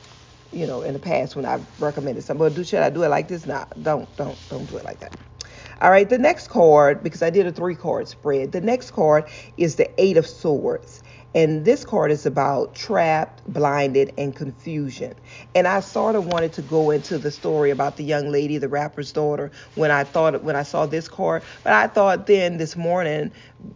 you 0.52 0.66
know 0.66 0.82
in 0.82 0.92
the 0.94 1.00
past 1.00 1.36
when 1.36 1.44
i've 1.44 1.66
recommended 1.78 2.22
something 2.24 2.40
well 2.40 2.50
do 2.50 2.64
should 2.64 2.82
i 2.82 2.90
do 2.90 3.02
it 3.02 3.08
like 3.08 3.28
this? 3.28 3.46
Nah 3.46 3.66
don't 3.82 4.14
don't 4.16 4.38
don't 4.48 4.66
do 4.66 4.76
it 4.76 4.84
like 4.84 5.00
that. 5.00 5.12
All 5.80 5.90
right 5.90 6.08
the 6.08 6.18
next 6.18 6.48
card 6.48 7.02
because 7.02 7.22
i 7.22 7.30
did 7.30 7.46
a 7.46 7.52
three 7.52 7.74
card 7.74 8.08
spread 8.08 8.52
the 8.52 8.60
next 8.60 8.92
card 8.92 9.24
is 9.56 9.76
the 9.76 9.90
eight 10.02 10.16
of 10.16 10.26
swords 10.26 11.02
and 11.34 11.64
this 11.64 11.84
card 11.84 12.10
is 12.10 12.24
about 12.24 12.74
trapped, 12.74 13.42
blinded, 13.52 14.12
and 14.16 14.34
confusion. 14.34 15.14
And 15.54 15.68
I 15.68 15.80
sort 15.80 16.16
of 16.16 16.26
wanted 16.26 16.54
to 16.54 16.62
go 16.62 16.90
into 16.90 17.18
the 17.18 17.30
story 17.30 17.70
about 17.70 17.96
the 17.96 18.04
young 18.04 18.30
lady, 18.30 18.56
the 18.56 18.68
rapper's 18.68 19.12
daughter, 19.12 19.50
when 19.74 19.90
I 19.90 20.04
thought 20.04 20.42
when 20.42 20.56
I 20.56 20.62
saw 20.62 20.86
this 20.86 21.06
card. 21.06 21.42
But 21.64 21.74
I 21.74 21.86
thought 21.86 22.26
then 22.26 22.56
this 22.56 22.76
morning, 22.76 23.30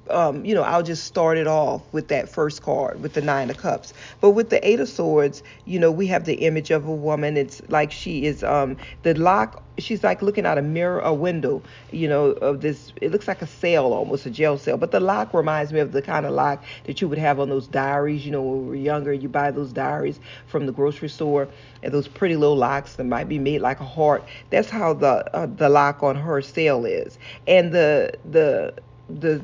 um, 0.08 0.44
you 0.44 0.54
know, 0.54 0.62
I'll 0.62 0.82
just 0.82 1.04
start 1.04 1.36
it 1.36 1.46
off 1.46 1.82
with 1.92 2.08
that 2.08 2.28
first 2.28 2.62
card 2.62 3.02
with 3.02 3.12
the 3.12 3.22
nine 3.22 3.50
of 3.50 3.58
cups. 3.58 3.92
But 4.20 4.30
with 4.30 4.48
the 4.48 4.66
eight 4.66 4.80
of 4.80 4.88
swords, 4.88 5.42
you 5.66 5.78
know, 5.78 5.90
we 5.90 6.06
have 6.06 6.24
the 6.24 6.34
image 6.34 6.70
of 6.70 6.86
a 6.86 6.94
woman. 6.94 7.36
It's 7.36 7.60
like 7.68 7.92
she 7.92 8.24
is 8.24 8.42
um, 8.42 8.78
the 9.02 9.14
lock 9.14 9.62
she's 9.78 10.04
like 10.04 10.22
looking 10.22 10.46
out 10.46 10.58
a 10.58 10.62
mirror, 10.62 11.00
a 11.00 11.12
window, 11.14 11.62
you 11.90 12.08
know, 12.08 12.26
of 12.26 12.60
this. 12.60 12.92
It 13.00 13.10
looks 13.10 13.28
like 13.28 13.42
a 13.42 13.46
cell, 13.46 13.92
almost 13.92 14.26
a 14.26 14.30
jail 14.30 14.58
cell. 14.58 14.76
But 14.76 14.90
the 14.90 15.00
lock 15.00 15.32
reminds 15.34 15.72
me 15.72 15.80
of 15.80 15.92
the 15.92 16.02
kind 16.02 16.26
of 16.26 16.32
lock 16.32 16.62
that 16.84 17.00
you 17.00 17.08
would 17.08 17.18
have 17.18 17.38
on 17.42 17.50
those 17.50 17.66
diaries. 17.66 18.24
You 18.24 18.32
know, 18.32 18.42
when 18.42 18.62
we 18.62 18.68
were 18.68 18.74
younger, 18.76 19.12
you 19.12 19.28
buy 19.28 19.50
those 19.50 19.72
diaries 19.72 20.20
from 20.46 20.66
the 20.66 20.72
grocery 20.72 21.08
store, 21.08 21.48
and 21.82 21.92
those 21.92 22.08
pretty 22.08 22.36
little 22.36 22.56
locks 22.56 22.94
that 22.96 23.04
might 23.04 23.28
be 23.28 23.38
made 23.38 23.60
like 23.60 23.80
a 23.80 23.84
heart. 23.84 24.24
That's 24.50 24.70
how 24.70 24.94
the 24.94 25.36
uh, 25.36 25.46
the 25.46 25.68
lock 25.68 26.02
on 26.02 26.16
her 26.16 26.40
cell 26.40 26.84
is, 26.84 27.18
and 27.46 27.72
the 27.72 28.12
the 28.30 28.74
the 29.10 29.42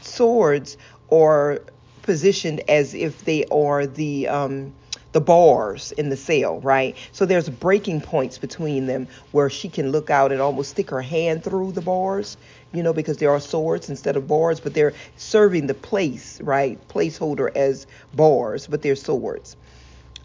swords 0.00 0.76
are 1.10 1.60
positioned 2.02 2.60
as 2.68 2.94
if 2.94 3.24
they 3.24 3.44
are 3.46 3.86
the 3.86 4.28
um, 4.28 4.72
the 5.12 5.20
bars 5.20 5.92
in 5.92 6.08
the 6.08 6.16
cell, 6.16 6.60
right? 6.60 6.96
So 7.12 7.26
there's 7.26 7.48
breaking 7.48 8.00
points 8.00 8.38
between 8.38 8.86
them 8.86 9.08
where 9.30 9.50
she 9.50 9.68
can 9.68 9.92
look 9.92 10.10
out 10.10 10.32
and 10.32 10.40
almost 10.40 10.70
stick 10.70 10.90
her 10.90 11.02
hand 11.02 11.44
through 11.44 11.72
the 11.72 11.82
bars, 11.82 12.36
you 12.72 12.82
know, 12.82 12.92
because 12.92 13.18
there 13.18 13.30
are 13.30 13.40
swords 13.40 13.88
instead 13.90 14.16
of 14.16 14.26
bars, 14.26 14.60
but 14.60 14.74
they're 14.74 14.94
serving 15.16 15.66
the 15.66 15.74
place, 15.74 16.40
right? 16.40 16.78
Placeholder 16.88 17.54
as 17.54 17.86
bars, 18.14 18.66
but 18.66 18.82
they're 18.82 18.96
swords. 18.96 19.56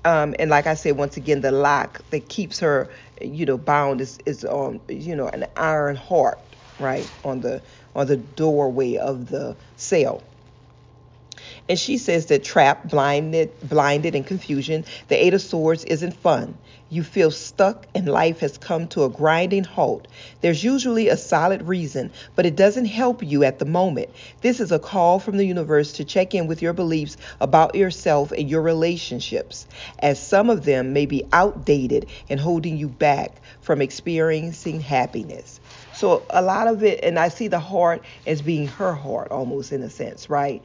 Um, 0.05 0.35
and 0.39 0.49
like 0.49 0.67
I 0.67 0.75
said, 0.75 0.95
once 0.95 1.17
again, 1.17 1.41
the 1.41 1.51
lock 1.51 2.01
that 2.11 2.29
keeps 2.29 2.59
her, 2.59 2.89
you 3.21 3.45
know, 3.45 3.57
bound 3.57 3.99
is 3.99 4.19
is 4.25 4.45
on, 4.45 4.79
you 4.87 5.15
know, 5.15 5.27
an 5.27 5.45
iron 5.57 5.97
heart, 5.97 6.39
right, 6.79 7.11
on 7.25 7.41
the 7.41 7.61
on 7.93 8.07
the 8.07 8.15
doorway 8.15 8.95
of 8.95 9.29
the 9.29 9.57
cell. 9.75 10.23
And 11.69 11.77
she 11.77 11.97
says 11.97 12.27
that 12.27 12.43
trapped, 12.43 12.89
blinded, 12.89 13.51
blinded, 13.67 14.15
and 14.15 14.25
confusion, 14.25 14.85
the 15.09 15.21
Eight 15.21 15.33
of 15.33 15.41
Swords 15.41 15.83
isn't 15.83 16.13
fun. 16.13 16.57
You 16.89 17.03
feel 17.03 17.31
stuck 17.31 17.85
and 17.93 18.07
life 18.07 18.39
has 18.39 18.57
come 18.57 18.87
to 18.89 19.03
a 19.03 19.09
grinding 19.09 19.65
halt. 19.65 20.07
There's 20.39 20.63
usually 20.63 21.09
a 21.09 21.17
solid 21.17 21.63
reason, 21.63 22.11
but 22.37 22.45
it 22.45 22.55
doesn't 22.55 22.85
help 22.85 23.21
you 23.21 23.43
at 23.43 23.59
the 23.59 23.65
moment. 23.65 24.09
This 24.39 24.61
is 24.61 24.71
a 24.71 24.79
call 24.79 25.19
from 25.19 25.35
the 25.35 25.45
universe 25.45 25.91
to 25.93 26.05
check 26.05 26.33
in 26.33 26.47
with 26.47 26.61
your 26.61 26.71
beliefs 26.71 27.17
about 27.41 27.75
yourself 27.75 28.31
and 28.31 28.49
your 28.49 28.61
relationships, 28.61 29.67
as 29.99 30.17
some 30.25 30.49
of 30.49 30.63
them 30.63 30.93
may 30.93 31.05
be 31.05 31.25
outdated 31.33 32.05
and 32.29 32.39
holding 32.39 32.77
you 32.77 32.87
back 32.87 33.41
from 33.59 33.81
experiencing 33.81 34.79
happiness. 34.79 35.59
So 35.97 36.27
a 36.29 36.43
lot 36.43 36.67
of 36.67 36.83
it, 36.83 36.99
and 37.03 37.17
I 37.17 37.29
see 37.29 37.47
the 37.47 37.57
heart 37.59 38.05
as 38.27 38.43
being 38.43 38.67
her 38.67 38.93
heart 38.93 39.31
almost 39.31 39.71
in 39.71 39.81
a 39.81 39.89
sense, 39.89 40.29
right? 40.29 40.63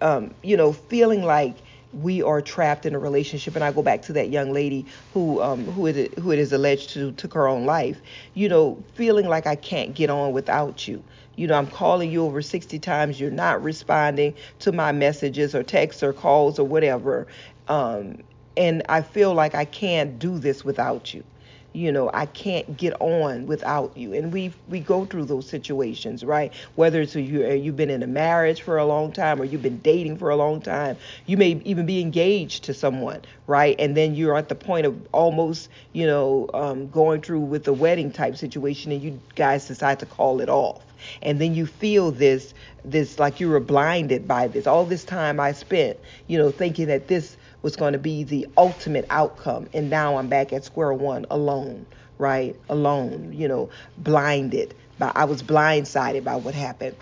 Um, 0.00 0.36
you 0.44 0.56
know, 0.56 0.72
feeling 0.72 1.24
like 1.24 1.56
we 1.90 2.22
are 2.22 2.40
trapped 2.40 2.86
in 2.86 2.94
a 2.94 2.98
relationship 2.98 3.56
and 3.56 3.64
I 3.64 3.72
go 3.72 3.82
back 3.82 4.02
to 4.02 4.12
that 4.12 4.30
young 4.30 4.52
lady 4.52 4.86
who 5.10 5.42
um 5.42 5.66
who 5.66 5.86
it 5.86 6.16
who 6.18 6.30
it 6.30 6.38
is 6.38 6.52
alleged 6.52 6.90
to 6.90 7.10
took 7.12 7.34
her 7.34 7.48
own 7.48 7.64
life. 7.64 8.00
You 8.34 8.48
know 8.50 8.84
feeling 8.94 9.26
like 9.26 9.46
I 9.48 9.56
can't 9.56 9.94
get 9.94 10.10
on 10.10 10.32
without 10.32 10.86
you. 10.86 11.02
You 11.34 11.48
know 11.48 11.54
I'm 11.54 11.66
calling 11.66 12.12
you 12.12 12.22
over 12.24 12.40
60 12.42 12.78
times 12.78 13.18
you're 13.18 13.30
not 13.32 13.62
responding 13.62 14.34
to 14.60 14.70
my 14.70 14.92
messages 14.92 15.54
or 15.56 15.62
texts 15.64 16.02
or 16.04 16.12
calls 16.12 16.58
or 16.60 16.68
whatever. 16.68 17.26
Um 17.68 18.18
and 18.56 18.82
I 18.88 19.02
feel 19.02 19.34
like 19.34 19.54
I 19.56 19.64
can't 19.64 20.18
do 20.20 20.38
this 20.38 20.64
without 20.64 21.14
you 21.14 21.24
you 21.72 21.92
know 21.92 22.10
i 22.14 22.26
can't 22.26 22.76
get 22.76 22.94
on 23.00 23.46
without 23.46 23.96
you. 23.96 24.14
And 24.14 24.32
we 24.32 24.52
we 24.68 24.80
go 24.80 25.04
through 25.04 25.26
those 25.26 25.48
situations 25.48 26.24
right? 26.24 26.52
Whether 26.76 27.02
it's 27.02 27.14
you, 27.14 27.44
uh, 27.44 27.50
you've 27.50 27.76
been 27.76 27.90
in 27.90 28.02
a 28.02 28.06
marriage 28.06 28.62
for 28.62 28.78
a 28.78 28.84
long 28.84 29.12
time 29.12 29.40
or 29.40 29.44
you've 29.44 29.62
been 29.62 29.78
dating 29.78 30.18
for 30.18 30.30
a 30.30 30.36
long 30.36 30.60
time 30.60 30.96
you 31.26 31.36
may 31.36 31.60
even 31.64 31.86
be 31.86 32.00
engaged 32.00 32.64
to 32.64 32.74
someone 32.74 33.20
right? 33.46 33.76
And 33.78 33.96
then 33.96 34.14
you're 34.14 34.36
at 34.36 34.48
the 34.48 34.54
point 34.54 34.86
of 34.86 34.96
almost 35.12 35.68
you 35.92 36.06
know 36.06 36.48
um, 36.54 36.88
going 36.90 37.20
through 37.20 37.40
with 37.40 37.64
the 37.64 37.72
wedding 37.72 38.10
type 38.12 38.36
situation 38.36 38.92
and 38.92 39.02
you 39.02 39.20
guys 39.34 39.66
decide 39.68 39.98
to 40.00 40.06
call 40.06 40.40
it 40.40 40.48
off. 40.48 40.82
And 41.22 41.40
then 41.40 41.54
you 41.54 41.66
feel 41.66 42.10
this 42.10 42.54
this 42.84 43.18
like 43.18 43.40
you 43.40 43.48
were 43.48 43.60
blinded 43.60 44.26
by 44.26 44.48
this. 44.48 44.66
All 44.66 44.84
this 44.84 45.04
time 45.04 45.40
i 45.40 45.52
spent 45.52 45.98
you 46.26 46.38
know 46.38 46.50
thinking 46.50 46.86
that 46.88 47.08
this 47.08 47.36
was 47.62 47.76
going 47.76 47.92
to 47.92 47.98
be 47.98 48.24
the 48.24 48.46
ultimate 48.56 49.06
outcome. 49.10 49.68
And 49.74 49.90
now 49.90 50.16
I'm 50.16 50.28
back 50.28 50.52
at 50.52 50.64
square 50.64 50.92
one 50.92 51.26
alone, 51.30 51.86
right? 52.18 52.56
Alone, 52.68 53.32
you 53.32 53.48
know, 53.48 53.70
blinded. 53.98 54.74
By, 54.98 55.12
I 55.14 55.24
was 55.24 55.42
blindsided 55.42 56.24
by 56.24 56.36
what 56.36 56.54
happened. 56.54 56.96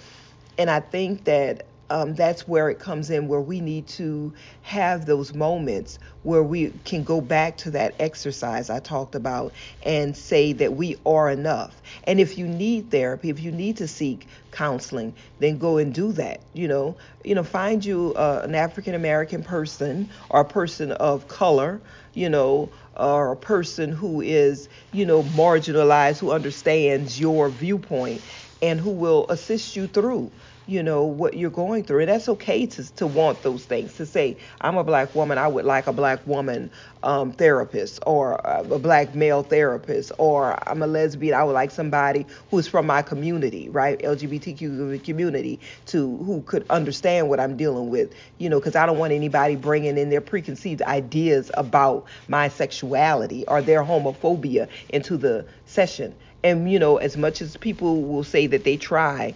And 0.58 0.70
I 0.70 0.80
think 0.80 1.24
that 1.24 1.66
um, 1.90 2.14
that's 2.14 2.48
where 2.48 2.68
it 2.68 2.78
comes 2.78 3.10
in, 3.10 3.28
where 3.28 3.40
we 3.40 3.60
need 3.60 3.86
to 3.88 4.32
have 4.62 5.06
those 5.06 5.34
moments 5.34 5.98
where 6.22 6.42
we 6.42 6.70
can 6.84 7.04
go 7.04 7.20
back 7.20 7.56
to 7.56 7.70
that 7.70 7.94
exercise 8.00 8.68
I 8.68 8.80
talked 8.80 9.14
about 9.14 9.52
and 9.84 10.16
say 10.16 10.52
that 10.54 10.74
we 10.74 10.96
are 11.06 11.30
enough. 11.30 11.80
And 12.04 12.18
if 12.18 12.36
you 12.36 12.48
need 12.48 12.90
therapy, 12.90 13.30
if 13.30 13.38
you 13.38 13.52
need 13.52 13.76
to 13.76 13.86
seek 13.86 14.26
counseling, 14.50 15.14
then 15.38 15.58
go 15.58 15.76
and 15.76 15.94
do 15.94 16.12
that. 16.12 16.40
You 16.52 16.66
know, 16.66 16.96
you 17.24 17.34
know, 17.34 17.44
find 17.44 17.84
you 17.84 18.12
uh, 18.16 18.40
an 18.42 18.54
African 18.54 18.94
American 18.94 19.42
person 19.42 20.10
or 20.30 20.40
a 20.40 20.44
person 20.44 20.92
of 20.92 21.28
color, 21.28 21.80
you 22.14 22.28
know, 22.28 22.70
or 22.96 23.32
a 23.32 23.36
person 23.36 23.92
who 23.92 24.20
is, 24.20 24.68
you 24.92 25.06
know, 25.06 25.22
marginalized, 25.22 26.18
who 26.18 26.32
understands 26.32 27.20
your 27.20 27.50
viewpoint 27.50 28.22
and 28.62 28.80
who 28.80 28.90
will 28.90 29.26
assist 29.28 29.76
you 29.76 29.86
through 29.86 30.30
you 30.66 30.82
know 30.82 31.04
what 31.04 31.34
you're 31.34 31.50
going 31.50 31.84
through. 31.84 32.00
And 32.00 32.08
that's 32.08 32.28
okay 32.28 32.66
to, 32.66 32.94
to 32.96 33.06
want 33.06 33.42
those 33.42 33.64
things 33.64 33.94
to 33.94 34.06
say 34.06 34.36
i'm 34.60 34.76
a 34.76 34.84
black 34.84 35.14
woman 35.14 35.38
i 35.38 35.46
would 35.46 35.64
like 35.64 35.86
a 35.86 35.92
black 35.92 36.26
woman 36.26 36.70
um, 37.02 37.32
therapist 37.32 38.00
or 38.06 38.40
a 38.44 38.64
black 38.78 39.14
male 39.14 39.42
therapist 39.42 40.12
or 40.18 40.58
i'm 40.68 40.82
a 40.82 40.86
lesbian 40.86 41.34
i 41.38 41.44
would 41.44 41.52
like 41.52 41.70
somebody 41.70 42.26
who's 42.50 42.66
from 42.66 42.86
my 42.86 43.02
community 43.02 43.68
right? 43.68 43.98
Lgbtq 44.00 45.04
community 45.04 45.60
to 45.86 46.16
who 46.18 46.42
could 46.42 46.66
understand 46.70 47.28
what 47.28 47.38
i'm 47.40 47.56
dealing 47.56 47.88
with 47.88 48.12
you 48.38 48.48
know 48.48 48.58
because 48.58 48.76
i 48.76 48.84
don't 48.86 48.98
want 48.98 49.12
anybody 49.12 49.56
bringing 49.56 49.96
in 49.98 50.10
their 50.10 50.20
preconceived 50.20 50.82
ideas 50.82 51.50
about 51.54 52.06
my 52.28 52.48
sexuality 52.48 53.46
or 53.46 53.62
their 53.62 53.82
homophobia 53.84 54.68
into 54.88 55.16
the 55.16 55.46
session 55.66 56.14
and 56.46 56.70
you 56.70 56.78
know 56.78 56.96
as 56.96 57.16
much 57.16 57.42
as 57.42 57.56
people 57.56 58.02
will 58.02 58.24
say 58.24 58.46
that 58.46 58.64
they 58.64 58.76
try 58.76 59.34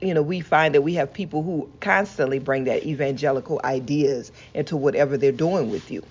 you 0.00 0.14
know, 0.14 0.22
we 0.22 0.40
find 0.40 0.74
that 0.74 0.82
we 0.82 0.94
have 0.94 1.12
people 1.12 1.42
who 1.42 1.68
constantly 1.80 2.38
bring 2.38 2.64
that 2.64 2.84
evangelical 2.84 3.60
ideas 3.64 4.30
into 4.54 4.76
whatever 4.76 5.16
they're 5.16 5.32
doing 5.32 5.70
with 5.70 5.90
you. 5.90 6.04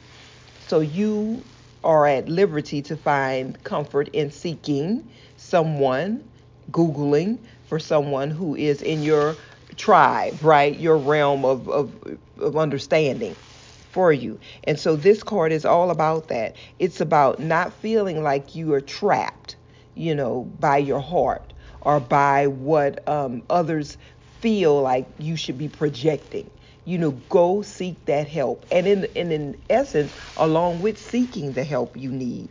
So 0.67 0.81
you 0.81 1.43
are 1.83 2.05
at 2.05 2.27
liberty 2.27 2.81
to 2.81 2.97
find 2.97 3.61
comfort 3.63 4.09
in 4.09 4.31
seeking 4.31 5.07
someone, 5.37 6.27
Googling 6.71 7.37
for 7.67 7.79
someone 7.79 8.29
who 8.29 8.55
is 8.55 8.81
in 8.81 9.03
your 9.03 9.37
tribe, 9.77 10.43
right? 10.43 10.77
Your 10.77 10.97
realm 10.97 11.45
of, 11.45 11.69
of, 11.69 12.17
of 12.39 12.57
understanding 12.57 13.35
for 13.91 14.11
you. 14.11 14.37
And 14.65 14.77
so 14.77 14.97
this 14.97 15.23
card 15.23 15.53
is 15.53 15.63
all 15.65 15.91
about 15.91 16.27
that. 16.27 16.57
It's 16.79 16.99
about 16.99 17.39
not 17.39 17.71
feeling 17.73 18.21
like 18.21 18.55
you 18.55 18.73
are 18.73 18.81
trapped, 18.81 19.55
you 19.97 20.15
know, 20.15 20.43
by 20.59 20.77
your 20.77 20.99
heart 20.99 21.53
or 21.81 21.99
by 21.99 22.47
what 22.47 23.07
um, 23.07 23.43
others 23.49 23.97
feel 24.41 24.81
like 24.81 25.07
you 25.17 25.35
should 25.35 25.57
be 25.57 25.67
projecting. 25.67 26.49
You 26.85 26.97
know, 26.97 27.11
go 27.11 27.61
seek 27.63 28.05
that 28.05 28.27
help. 28.27 28.65
And 28.71 28.87
in, 28.87 29.07
and 29.15 29.33
in 29.33 29.57
essence, 29.69 30.13
along 30.37 30.79
with 30.79 30.97
seeking 30.97 31.53
the 31.53 31.63
help 31.63 31.97
you 31.97 32.11
need, 32.11 32.49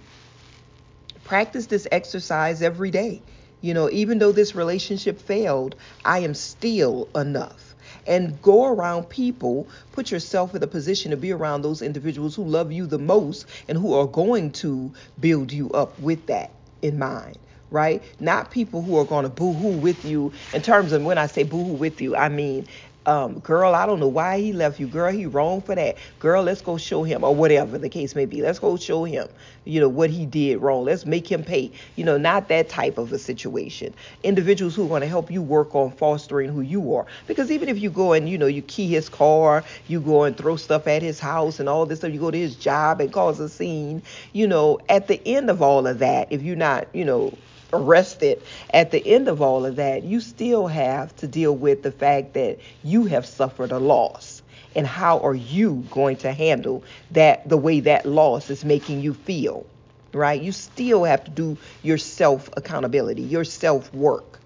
practice 1.25 1.67
this 1.67 1.87
exercise 1.91 2.63
every 2.63 2.91
day. 2.91 3.23
You 3.61 3.75
know, 3.75 3.89
even 3.91 4.19
though 4.19 4.33
this 4.33 4.55
relationship 4.55 5.21
failed, 5.21 5.77
I 6.05 6.21
am 6.21 6.35
still 6.35 7.09
enough. 7.15 7.75
And 8.07 8.41
go 8.43 8.67
around 8.67 9.09
people, 9.09 9.69
put 9.93 10.11
yourself 10.11 10.55
in 10.55 10.63
a 10.63 10.67
position 10.67 11.11
to 11.13 11.17
be 11.17 11.33
around 11.33 11.63
those 11.63 11.83
individuals 11.83 12.35
who 12.37 12.45
love 12.45 12.73
you 12.73 12.87
the 12.87 12.99
most 12.99 13.47
and 13.69 13.79
who 13.79 13.95
are 13.95 14.07
going 14.07 14.53
to 14.53 14.93
build 15.19 15.53
you 15.53 15.71
up 15.71 15.99
with 15.99 16.27
that 16.27 16.51
in 16.87 16.99
mind 16.99 17.39
right? 17.71 18.05
Not 18.21 18.51
people 18.51 18.83
who 18.83 18.97
are 18.99 19.05
going 19.05 19.25
to 19.25 19.29
boo-hoo 19.31 19.73
with 19.79 20.05
you. 20.05 20.33
In 20.53 20.63
terms 20.63 20.93
of 20.93 21.03
when 21.03 21.19
I 21.19 21.27
say 21.27 21.43
boo-hoo 21.45 21.75
with 21.75 22.01
you, 22.01 22.17
I 22.17 22.29
mean, 22.29 22.67
um, 23.07 23.39
girl, 23.39 23.75
I 23.75 23.87
don't 23.87 24.01
know 24.01 24.09
why 24.09 24.41
he 24.41 24.53
left 24.53 24.81
you. 24.81 24.89
Girl, 24.89 25.13
he 25.13 25.27
wrong 25.27 25.63
for 25.63 25.75
that. 25.77 25.97
Girl, 26.19 26.43
let's 26.43 26.61
go 26.61 26.77
show 26.77 27.05
him, 27.05 27.23
or 27.23 27.35
whatever 27.35 27.79
the 27.79 27.89
case 27.89 28.15
may 28.15 28.27
be. 28.27 28.43
Let's 28.43 28.59
go 28.59 28.77
show 28.77 29.05
him, 29.05 29.29
you 29.65 29.81
know, 29.81 29.89
what 29.89 30.11
he 30.11 30.27
did 30.27 30.59
wrong. 30.59 30.85
Let's 30.85 31.07
make 31.07 31.31
him 31.31 31.45
pay. 31.45 31.71
You 31.95 32.05
know, 32.05 32.19
not 32.19 32.49
that 32.49 32.69
type 32.69 32.99
of 32.99 33.13
a 33.13 33.19
situation. 33.19 33.95
Individuals 34.25 34.75
who 34.75 34.85
are 34.85 34.89
going 34.89 35.03
to 35.03 35.07
help 35.07 35.31
you 35.31 35.41
work 35.41 35.75
on 35.75 35.93
fostering 35.93 36.51
who 36.51 36.61
you 36.61 36.95
are. 36.95 37.07
Because 37.29 37.51
even 37.51 37.69
if 37.69 37.79
you 37.79 37.91
go 37.91 38.13
and, 38.13 38.29
you 38.29 38.39
know, 38.39 38.47
you 38.47 38.63
key 38.63 38.89
his 38.89 39.09
car, 39.09 39.63
you 39.87 40.01
go 40.01 40.25
and 40.25 40.37
throw 40.37 40.57
stuff 40.57 40.89
at 40.89 41.01
his 41.01 41.21
house 41.21 41.61
and 41.61 41.69
all 41.69 41.87
this 41.87 42.01
stuff, 42.01 42.13
you 42.13 42.19
go 42.19 42.33
to 42.33 42.39
his 42.39 42.57
job 42.57 43.01
and 43.01 43.13
cause 43.13 43.39
a 43.39 43.49
scene, 43.49 44.03
you 44.33 44.49
know, 44.49 44.81
at 44.89 45.07
the 45.07 45.21
end 45.27 45.49
of 45.49 45.63
all 45.63 45.87
of 45.87 46.01
that, 46.01 46.27
if 46.33 46.43
you're 46.43 46.57
not, 46.57 46.89
you 46.93 47.05
know, 47.05 47.33
arrested 47.73 48.43
at 48.71 48.91
the 48.91 49.07
end 49.07 49.29
of 49.29 49.43
all 49.43 49.67
of 49.67 49.77
that, 49.77 50.05
you 50.05 50.21
still 50.21 50.67
have 50.67 51.15
to 51.17 51.27
deal 51.27 51.55
with 51.55 51.83
the 51.83 51.93
fact 51.93 52.35
that 52.35 52.59
you 52.83 53.05
have 53.05 53.27
suffered 53.27 53.73
a 53.73 53.79
loss. 53.79 54.43
And 54.75 54.87
how 54.87 55.21
are 55.21 55.35
you 55.35 55.85
going 55.91 56.17
to 56.19 56.33
handle 56.33 56.85
that 57.13 57.49
the 57.49 57.57
way 57.57 57.81
that 57.81 58.05
loss 58.07 58.51
is 58.51 58.65
making 58.65 59.01
you 59.01 59.15
feel? 59.15 59.67
Right? 60.13 60.41
You 60.41 60.53
still 60.53 61.05
have 61.05 61.25
to 61.25 61.31
do 61.31 61.59
your 61.83 61.99
self 61.99 62.49
accountability, 62.57 63.23
your 63.23 63.45
self 63.45 63.93
work 63.95 64.41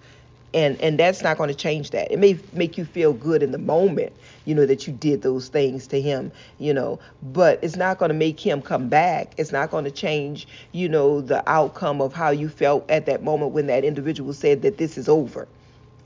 and 0.55 0.81
and 0.81 0.99
that's 0.99 1.23
not 1.23 1.39
going 1.39 1.49
to 1.49 1.55
change 1.55 1.91
that. 1.91 2.11
It 2.11 2.19
may 2.19 2.39
make 2.53 2.77
you 2.77 2.85
feel 2.85 3.13
good 3.13 3.43
in 3.43 3.53
the 3.53 3.59
moment 3.59 4.13
you 4.45 4.55
know 4.55 4.67
that 4.67 4.87
you 4.87 4.93
did 4.93 5.23
those 5.23 5.49
things 5.49 5.87
to 5.89 6.01
him 6.01 6.33
you 6.59 6.73
know 6.73 6.99
but 7.23 7.59
it's 7.63 7.77
not 7.77 7.99
going 7.99 8.09
to 8.09 8.15
make 8.15 8.41
him 8.41 8.63
come 8.63 8.89
back. 8.89 9.35
It's 9.37 9.53
not 9.53 9.71
going 9.71 9.85
to 9.85 9.91
change 9.91 10.47
you 10.73 10.89
know 10.89 11.21
the 11.21 11.49
outcome 11.49 12.01
of 12.01 12.13
how 12.13 12.31
you 12.31 12.49
felt 12.49 12.89
at 12.91 13.07
that 13.07 13.23
moment 13.23 13.53
when 13.53 13.67
that 13.67 13.85
individual 13.85 14.33
said 14.33 14.63
that 14.63 14.79
this 14.79 14.99
is 14.99 15.09
over. 15.09 15.47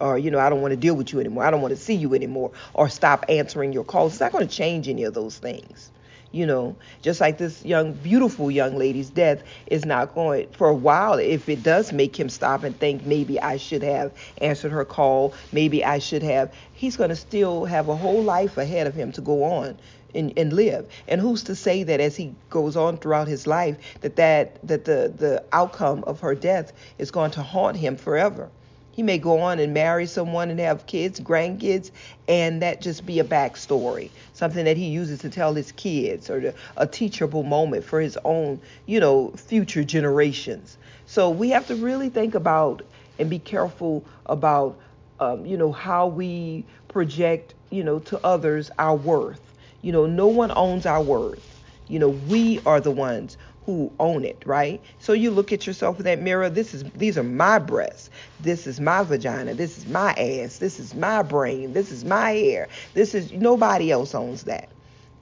Or 0.00 0.18
you 0.18 0.30
know 0.30 0.40
i 0.40 0.50
don't 0.50 0.60
want 0.60 0.72
to 0.72 0.76
deal 0.76 0.94
with 0.96 1.12
you 1.12 1.20
anymore. 1.20 1.44
I 1.44 1.50
don't 1.50 1.62
want 1.62 1.74
to 1.74 1.80
see 1.80 1.94
you 1.94 2.14
anymore 2.14 2.50
or 2.74 2.88
stop 2.88 3.24
answering 3.28 3.72
your 3.72 3.84
calls. 3.84 4.12
It's 4.12 4.20
not 4.20 4.32
going 4.32 4.46
to 4.46 4.54
change 4.54 4.88
any 4.88 5.04
of 5.04 5.14
those 5.14 5.38
things 5.38 5.90
you 6.34 6.44
know 6.44 6.74
just 7.00 7.20
like 7.20 7.38
this 7.38 7.64
young 7.64 7.92
beautiful 7.92 8.50
young 8.50 8.76
lady's 8.76 9.08
death 9.08 9.42
is 9.68 9.84
not 9.84 10.14
going 10.14 10.48
for 10.48 10.68
a 10.68 10.74
while 10.74 11.14
if 11.14 11.48
it 11.48 11.62
does 11.62 11.92
make 11.92 12.18
him 12.18 12.28
stop 12.28 12.64
and 12.64 12.78
think 12.80 13.06
maybe 13.06 13.40
i 13.40 13.56
should 13.56 13.82
have 13.82 14.12
answered 14.38 14.72
her 14.72 14.84
call 14.84 15.32
maybe 15.52 15.84
i 15.84 15.98
should 15.98 16.22
have 16.22 16.52
he's 16.72 16.96
going 16.96 17.10
to 17.10 17.16
still 17.16 17.64
have 17.64 17.88
a 17.88 17.96
whole 17.96 18.22
life 18.22 18.58
ahead 18.58 18.86
of 18.86 18.94
him 18.94 19.12
to 19.12 19.20
go 19.20 19.44
on 19.44 19.78
and, 20.14 20.32
and 20.36 20.52
live. 20.52 20.86
And 21.08 21.20
who's 21.20 21.42
to 21.44 21.56
say 21.56 21.82
that 21.82 22.00
as 22.00 22.16
he 22.16 22.34
goes 22.48 22.76
on 22.76 22.98
throughout 22.98 23.26
his 23.26 23.46
life 23.48 23.76
that 24.00 24.16
that 24.16 24.66
that 24.66 24.84
the 24.84 25.12
the 25.16 25.44
outcome 25.52 26.04
of 26.04 26.20
her 26.20 26.34
death 26.34 26.72
is 26.98 27.10
going 27.10 27.32
to 27.32 27.42
haunt 27.42 27.76
him 27.76 27.96
forever 27.96 28.48
he 28.94 29.02
may 29.02 29.18
go 29.18 29.40
on 29.40 29.58
and 29.58 29.74
marry 29.74 30.06
someone 30.06 30.50
and 30.50 30.60
have 30.60 30.86
kids, 30.86 31.18
grandkids, 31.18 31.90
and 32.28 32.62
that 32.62 32.80
just 32.80 33.04
be 33.04 33.18
a 33.18 33.24
backstory, 33.24 34.08
something 34.34 34.64
that 34.64 34.76
he 34.76 34.86
uses 34.86 35.18
to 35.20 35.28
tell 35.28 35.52
his 35.52 35.72
kids 35.72 36.30
or 36.30 36.40
to, 36.40 36.54
a 36.76 36.86
teachable 36.86 37.42
moment 37.42 37.84
for 37.84 38.00
his 38.00 38.16
own, 38.24 38.60
you 38.86 39.00
know, 39.00 39.30
future 39.30 39.82
generations. 39.82 40.78
So 41.06 41.28
we 41.28 41.50
have 41.50 41.66
to 41.66 41.74
really 41.74 42.08
think 42.08 42.36
about 42.36 42.82
and 43.18 43.28
be 43.28 43.40
careful 43.40 44.04
about, 44.26 44.78
um, 45.18 45.44
you 45.44 45.56
know, 45.56 45.72
how 45.72 46.06
we 46.06 46.64
project, 46.86 47.54
you 47.70 47.82
know, 47.82 47.98
to 47.98 48.24
others 48.24 48.70
our 48.78 48.94
worth. 48.94 49.40
You 49.82 49.90
know, 49.90 50.06
no 50.06 50.28
one 50.28 50.52
owns 50.52 50.86
our 50.86 51.02
worth. 51.02 51.40
You 51.88 51.98
know, 51.98 52.08
we 52.10 52.60
are 52.64 52.80
the 52.80 52.92
ones 52.92 53.36
who 53.66 53.90
own 53.98 54.24
it, 54.24 54.42
right? 54.44 54.80
So 54.98 55.12
you 55.12 55.30
look 55.30 55.52
at 55.52 55.66
yourself 55.66 55.98
in 55.98 56.04
that 56.04 56.20
mirror. 56.20 56.50
This 56.50 56.74
is 56.74 56.84
these 56.94 57.16
are 57.16 57.22
my 57.22 57.58
breasts. 57.58 58.10
This 58.40 58.66
is 58.66 58.80
my 58.80 59.02
vagina. 59.02 59.54
This 59.54 59.78
is 59.78 59.86
my 59.86 60.12
ass. 60.12 60.58
This 60.58 60.78
is 60.78 60.94
my 60.94 61.22
brain. 61.22 61.72
This 61.72 61.90
is 61.90 62.04
my 62.04 62.30
hair. 62.32 62.68
This 62.92 63.14
is 63.14 63.32
nobody 63.32 63.90
else 63.90 64.14
owns 64.14 64.44
that. 64.44 64.68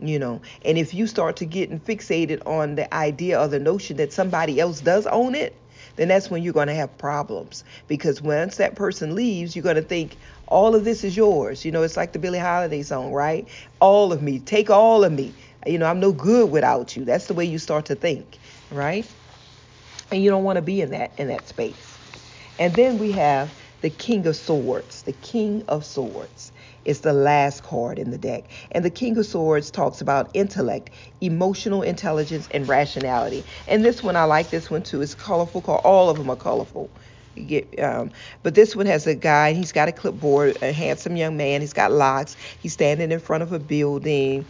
You 0.01 0.19
know, 0.19 0.41
and 0.65 0.79
if 0.79 0.93
you 0.95 1.07
start 1.07 1.37
to 1.37 1.47
getting 1.47 1.79
fixated 1.79 2.45
on 2.45 2.75
the 2.75 2.93
idea 2.93 3.41
or 3.41 3.47
the 3.47 3.61
notion 3.61 3.99
that 3.99 4.13
somebody 4.13 4.59
else 4.59 4.81
does 4.81 5.07
own 5.07 5.37
it, 5.37 5.55
then 5.95 6.09
that's 6.09 6.29
when 6.29 6.43
you're 6.43 6.53
going 6.53 6.67
to 6.69 6.75
have 6.75 6.97
problems. 6.99 7.63
Because 7.87 8.21
once 8.21 8.57
that 8.57 8.75
person 8.75 9.15
leaves, 9.15 9.55
you're 9.55 9.63
going 9.63 9.77
to 9.77 9.83
think, 9.83 10.17
all 10.49 10.75
of 10.75 10.85
this 10.85 11.05
is 11.05 11.17
yours. 11.17 11.65
You 11.65 11.71
know, 11.71 11.83
it's 11.83 11.97
like 11.97 12.13
the 12.13 12.19
Billie 12.19 12.39
Holiday 12.39 12.83
song, 12.83 13.13
right? 13.13 13.47
All 13.81 14.13
of 14.13 14.23
me, 14.23 14.39
take 14.41 14.71
all 14.71 15.05
of 15.05 15.13
me. 15.13 15.33
You 15.67 15.79
know, 15.79 15.87
I'm 15.87 16.01
no 16.01 16.13
good 16.13 16.51
without 16.51 16.97
you. 16.97 17.05
That's 17.05 17.27
the 17.27 17.35
way 17.35 17.45
you 17.45 17.59
start 17.59 17.87
to 17.87 17.95
think, 17.95 18.39
right? 18.71 19.07
And 20.11 20.23
you 20.23 20.31
don't 20.31 20.45
want 20.45 20.57
to 20.57 20.63
be 20.63 20.81
in 20.81 20.91
that 20.91 21.13
in 21.19 21.29
that 21.29 21.49
space. 21.49 21.99
And 22.59 22.75
then 22.75 22.99
we 22.99 23.13
have 23.13 23.55
the 23.81 23.91
King 23.91 24.27
of 24.27 24.37
Swords. 24.37 25.03
The 25.03 25.13
King 25.13 25.65
of 25.69 25.85
Swords 25.85 26.53
is 26.85 27.01
the 27.01 27.13
last 27.13 27.63
card 27.63 27.99
in 27.99 28.11
the 28.11 28.19
deck. 28.19 28.45
And 28.71 28.85
the 28.85 28.91
King 28.91 29.17
of 29.19 29.27
Swords 29.27 29.71
talks 29.71 30.01
about 30.01 30.31
intellect, 30.35 30.91
emotional 31.21 31.83
intelligence, 31.83 32.49
and 32.53 32.69
rationality. 32.69 33.45
And 33.67 33.85
this 33.85 34.03
one, 34.03 34.17
I 34.17 34.25
like 34.25 34.51
this 34.51 34.71
one 34.71 34.83
too. 34.83 35.03
It's 35.03 35.15
colorful. 35.15 35.63
All 35.85 36.11
of 36.11 36.19
them 36.19 36.31
are 36.31 36.37
colorful. 36.37 36.91
You 37.35 37.45
get, 37.45 37.81
um, 37.81 38.11
but 38.43 38.55
this 38.55 38.77
one 38.77 38.87
has 38.87 39.07
a 39.07 39.15
guy. 39.15 39.55
He's 39.55 39.73
got 39.73 39.89
a 39.89 39.93
clipboard, 39.93 40.59
a 40.63 40.71
handsome 40.73 41.17
young 41.17 41.37
man. 41.37 41.63
He's 41.63 41.73
got 41.73 41.91
locks. 41.91 42.37
He's 42.61 42.75
standing 42.75 43.11
in 43.11 43.21
front 43.21 43.43
of 43.43 43.53
a 43.53 43.59
building 43.59 44.45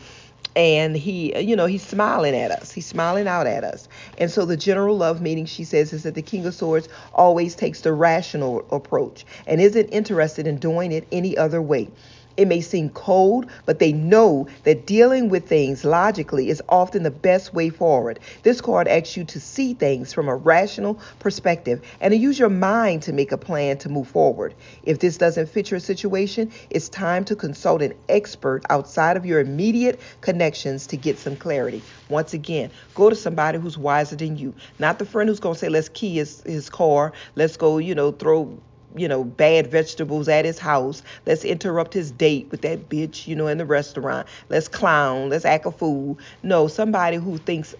and 0.56 0.96
he 0.96 1.38
you 1.40 1.56
know 1.56 1.66
he's 1.66 1.86
smiling 1.86 2.34
at 2.36 2.50
us. 2.50 2.72
He's 2.72 2.86
smiling 2.86 3.26
out 3.28 3.46
at 3.46 3.64
us. 3.64 3.88
And 4.18 4.30
so 4.30 4.44
the 4.44 4.56
general 4.56 4.96
love 4.96 5.20
meaning 5.20 5.46
she 5.46 5.64
says 5.64 5.92
is 5.92 6.02
that 6.04 6.14
the 6.14 6.22
king 6.22 6.46
of 6.46 6.54
swords 6.54 6.88
always 7.14 7.54
takes 7.54 7.80
the 7.82 7.92
rational 7.92 8.66
approach 8.70 9.24
and 9.46 9.60
isn't 9.60 9.86
interested 9.88 10.46
in 10.46 10.58
doing 10.58 10.92
it 10.92 11.06
any 11.12 11.36
other 11.36 11.62
way 11.62 11.88
it 12.36 12.48
may 12.48 12.60
seem 12.60 12.90
cold, 12.90 13.46
but 13.66 13.78
they 13.78 13.92
know 13.92 14.46
that 14.64 14.86
dealing 14.86 15.28
with 15.28 15.48
things 15.48 15.84
logically 15.84 16.48
is 16.48 16.62
often 16.68 17.02
the 17.02 17.10
best 17.10 17.52
way 17.52 17.68
forward. 17.68 18.18
This 18.42 18.60
card 18.60 18.88
asks 18.88 19.16
you 19.16 19.24
to 19.24 19.40
see 19.40 19.74
things 19.74 20.12
from 20.12 20.28
a 20.28 20.36
rational 20.36 20.98
perspective 21.18 21.82
and 22.00 22.12
to 22.12 22.16
use 22.16 22.38
your 22.38 22.48
mind 22.48 23.02
to 23.02 23.12
make 23.12 23.32
a 23.32 23.38
plan 23.38 23.78
to 23.78 23.88
move 23.88 24.08
forward. 24.08 24.54
If 24.84 24.98
this 24.98 25.16
doesn't 25.16 25.48
fit 25.48 25.70
your 25.70 25.80
situation, 25.80 26.50
it's 26.70 26.88
time 26.88 27.24
to 27.26 27.36
consult 27.36 27.82
an 27.82 27.94
expert 28.08 28.62
outside 28.70 29.16
of 29.16 29.26
your 29.26 29.40
immediate 29.40 30.00
connections 30.20 30.86
to 30.88 30.96
get 30.96 31.18
some 31.18 31.36
clarity. 31.36 31.82
Once 32.08 32.34
again, 32.34 32.70
go 32.94 33.10
to 33.10 33.16
somebody 33.16 33.58
who's 33.58 33.78
wiser 33.78 34.16
than 34.16 34.36
you, 34.36 34.54
not 34.78 34.98
the 34.98 35.04
friend 35.04 35.28
who's 35.28 35.40
going 35.40 35.54
to 35.54 35.58
say, 35.58 35.68
let's 35.68 35.88
key 35.88 36.16
his, 36.16 36.42
his 36.42 36.70
car, 36.70 37.12
let's 37.36 37.56
go, 37.56 37.78
you 37.78 37.94
know, 37.94 38.12
throw 38.12 38.58
you 38.96 39.08
know, 39.08 39.24
bad 39.24 39.66
vegetables 39.70 40.28
at 40.28 40.44
his 40.44 40.58
house. 40.58 41.02
Let's 41.26 41.44
interrupt 41.44 41.94
his 41.94 42.10
date 42.10 42.48
with 42.50 42.62
that 42.62 42.88
bitch, 42.88 43.26
you 43.26 43.36
know, 43.36 43.46
in 43.46 43.58
the 43.58 43.66
restaurant. 43.66 44.26
Let's 44.48 44.68
clown. 44.68 45.30
Let's 45.30 45.44
act 45.44 45.66
a 45.66 45.70
fool. 45.70 46.18
No, 46.42 46.68
somebody 46.68 47.16
who 47.16 47.38
thinks, 47.38 47.74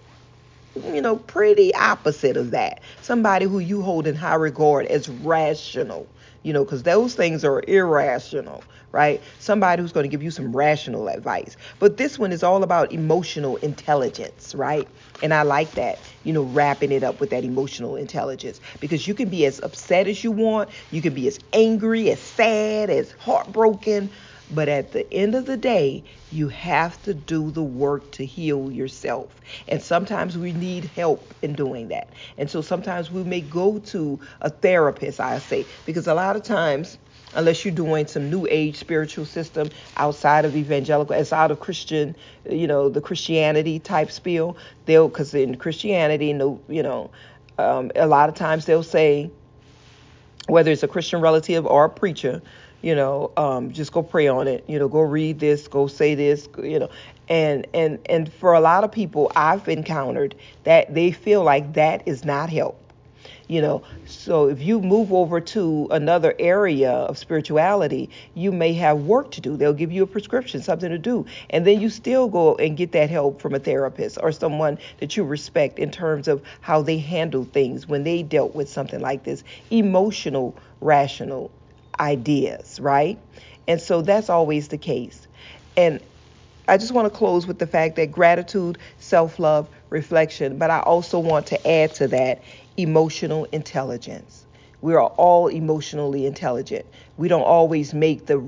you 0.75 1.01
know, 1.01 1.17
pretty 1.17 1.73
opposite 1.75 2.37
of 2.37 2.51
that. 2.51 2.81
Somebody 3.01 3.45
who 3.45 3.59
you 3.59 3.81
hold 3.81 4.07
in 4.07 4.15
high 4.15 4.35
regard 4.35 4.85
as 4.87 5.09
rational, 5.09 6.07
you 6.43 6.53
know, 6.53 6.63
because 6.63 6.83
those 6.83 7.15
things 7.15 7.43
are 7.43 7.63
irrational, 7.67 8.67
right? 8.91 9.23
Somebody 9.39 9.81
who's 9.81 9.91
going 9.91 10.03
to 10.03 10.09
give 10.09 10.21
you 10.23 10.31
some 10.31 10.55
rational 10.55 11.07
advice. 11.07 11.57
But 11.79 11.97
this 11.97 12.19
one 12.19 12.31
is 12.31 12.43
all 12.43 12.63
about 12.63 12.91
emotional 12.91 13.57
intelligence, 13.57 14.53
right? 14.55 14.89
And 15.21 15.33
I 15.33 15.43
like 15.43 15.75
that, 15.75 16.03
you 16.23 16.33
know, 16.33 16.43
wrapping 16.43 16.91
it 16.91 17.03
up 17.03 17.19
with 17.19 17.29
that 17.31 17.43
emotional 17.45 17.95
intelligence 17.95 18.59
because 18.79 19.07
you 19.07 19.13
can 19.15 19.29
be 19.29 19.45
as 19.45 19.59
upset 19.63 20.07
as 20.07 20.23
you 20.23 20.31
want, 20.31 20.69
you 20.91 21.01
can 21.01 21.13
be 21.13 21.27
as 21.27 21.39
angry, 21.53 22.11
as 22.11 22.21
sad, 22.21 22.89
as 22.89 23.11
heartbroken. 23.13 24.11
But 24.53 24.69
at 24.69 24.91
the 24.91 25.11
end 25.13 25.35
of 25.35 25.45
the 25.45 25.57
day, 25.57 26.03
you 26.31 26.49
have 26.49 27.01
to 27.03 27.13
do 27.13 27.51
the 27.51 27.63
work 27.63 28.11
to 28.11 28.25
heal 28.25 28.71
yourself. 28.71 29.35
And 29.67 29.81
sometimes 29.81 30.37
we 30.37 30.51
need 30.53 30.85
help 30.85 31.33
in 31.41 31.53
doing 31.53 31.87
that. 31.89 32.09
And 32.37 32.49
so 32.49 32.61
sometimes 32.61 33.11
we 33.11 33.23
may 33.23 33.41
go 33.41 33.79
to 33.79 34.19
a 34.41 34.49
therapist, 34.49 35.19
I 35.19 35.39
say, 35.39 35.65
because 35.85 36.07
a 36.07 36.13
lot 36.13 36.35
of 36.35 36.43
times 36.43 36.97
unless 37.35 37.65
you're 37.65 37.73
doing 37.73 38.07
some 38.07 38.29
new 38.29 38.47
age 38.49 38.75
spiritual 38.75 39.25
system 39.25 39.69
outside 39.97 40.45
of 40.45 40.55
evangelical, 40.55 41.15
outside 41.15 41.51
of 41.51 41.59
Christian, 41.59 42.15
you 42.49 42.67
know, 42.67 42.89
the 42.89 43.01
Christianity 43.01 43.79
type 43.79 44.11
spiel. 44.11 44.55
They'll, 44.85 45.07
because 45.07 45.33
in 45.33 45.55
Christianity, 45.55 46.33
no, 46.33 46.61
you 46.67 46.83
know, 46.83 47.09
um, 47.57 47.91
a 47.95 48.07
lot 48.07 48.29
of 48.29 48.35
times 48.35 48.65
they'll 48.65 48.83
say, 48.83 49.31
whether 50.47 50.71
it's 50.71 50.83
a 50.83 50.87
Christian 50.87 51.21
relative 51.21 51.65
or 51.65 51.85
a 51.85 51.89
preacher, 51.89 52.41
you 52.83 52.93
know, 52.93 53.31
um, 53.37 53.71
just 53.71 53.91
go 53.91 54.03
pray 54.03 54.27
on 54.27 54.47
it. 54.47 54.63
You 54.67 54.77
know, 54.77 54.87
go 54.87 54.99
read 54.99 55.39
this, 55.39 55.67
go 55.67 55.87
say 55.87 56.13
this, 56.13 56.47
you 56.61 56.77
know, 56.77 56.89
and 57.29 57.65
and 57.73 57.97
and 58.07 58.31
for 58.31 58.53
a 58.53 58.59
lot 58.59 58.83
of 58.83 58.91
people, 58.91 59.31
I've 59.35 59.67
encountered 59.67 60.35
that 60.65 60.93
they 60.93 61.11
feel 61.11 61.43
like 61.43 61.73
that 61.73 62.07
is 62.07 62.23
not 62.23 62.51
help 62.51 62.79
you 63.47 63.61
know. 63.61 63.83
So 64.05 64.47
if 64.47 64.61
you 64.61 64.81
move 64.81 65.13
over 65.13 65.39
to 65.41 65.87
another 65.91 66.33
area 66.39 66.91
of 66.91 67.17
spirituality 67.17 68.09
you 68.33 68.51
may 68.51 68.73
have 68.73 69.01
work 69.01 69.31
to 69.31 69.41
do. 69.41 69.57
They'll 69.57 69.73
give 69.73 69.91
you 69.91 70.03
a 70.03 70.07
prescription 70.07 70.61
something 70.61 70.89
to 70.89 70.97
do. 70.97 71.25
And 71.49 71.65
then 71.67 71.79
you 71.81 71.89
still 71.89 72.27
go 72.27 72.55
and 72.55 72.77
get 72.77 72.91
that 72.93 73.09
help 73.09 73.41
from 73.41 73.53
a 73.53 73.59
therapist 73.59 74.17
or 74.21 74.31
someone 74.31 74.77
that 74.99 75.15
you 75.17 75.23
respect 75.23 75.79
in 75.79 75.91
terms 75.91 76.27
of 76.27 76.41
how 76.61 76.81
they 76.81 76.97
handle 76.97 77.45
things 77.45 77.87
when 77.87 78.03
they 78.03 78.23
dealt 78.23 78.55
with 78.55 78.69
something 78.69 78.99
like 78.99 79.23
this. 79.23 79.43
Emotional 79.71 80.55
rational 80.81 81.51
ideas 81.99 82.79
right 82.79 83.17
and 83.67 83.81
so 83.81 84.01
that's 84.01 84.29
always 84.29 84.67
the 84.69 84.77
case 84.77 85.27
and 85.77 85.99
I 86.67 86.77
just 86.77 86.93
want 86.93 87.11
to 87.11 87.17
close 87.17 87.45
with 87.45 87.59
the 87.59 87.67
fact 87.67 87.97
that 87.97 88.11
gratitude, 88.11 88.77
self 88.97 89.37
love, 89.37 89.67
reflection, 89.89 90.57
but 90.57 90.69
I 90.69 90.79
also 90.79 91.19
want 91.19 91.47
to 91.47 91.67
add 91.67 91.93
to 91.95 92.07
that 92.07 92.41
emotional 92.77 93.45
intelligence. 93.51 94.45
We 94.81 94.93
are 94.93 95.03
all 95.03 95.47
emotionally 95.47 96.25
intelligent. 96.25 96.85
We 97.17 97.27
don't 97.27 97.43
always 97.43 97.93
make 97.93 98.27
the 98.27 98.41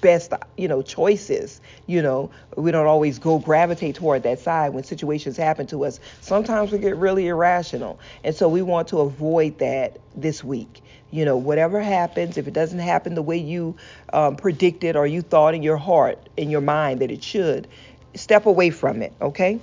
best, 0.00 0.32
you 0.56 0.68
know, 0.68 0.82
choices. 0.82 1.60
You 1.86 2.02
know, 2.02 2.30
we 2.56 2.70
don't 2.72 2.86
always 2.86 3.18
go 3.18 3.38
gravitate 3.38 3.96
toward 3.96 4.22
that 4.24 4.38
side 4.40 4.74
when 4.74 4.84
situations 4.84 5.36
happen 5.36 5.66
to 5.68 5.84
us. 5.84 6.00
Sometimes 6.20 6.72
we 6.72 6.78
get 6.78 6.96
really 6.96 7.28
irrational. 7.28 8.00
And 8.24 8.34
so 8.34 8.48
we 8.48 8.62
want 8.62 8.88
to 8.88 8.98
avoid 9.00 9.58
that 9.58 9.98
this 10.14 10.44
week. 10.44 10.82
You 11.10 11.24
know, 11.24 11.36
whatever 11.36 11.80
happens, 11.80 12.38
if 12.38 12.46
it 12.48 12.54
doesn't 12.54 12.78
happen 12.78 13.14
the 13.14 13.22
way 13.22 13.36
you 13.36 13.76
um, 14.12 14.36
predicted 14.36 14.96
or 14.96 15.06
you 15.06 15.22
thought 15.22 15.54
in 15.54 15.62
your 15.62 15.76
heart, 15.76 16.28
in 16.36 16.50
your 16.50 16.60
mind 16.60 17.00
that 17.00 17.10
it 17.10 17.22
should, 17.22 17.68
step 18.14 18.46
away 18.46 18.70
from 18.70 19.02
it, 19.02 19.12
okay? 19.20 19.60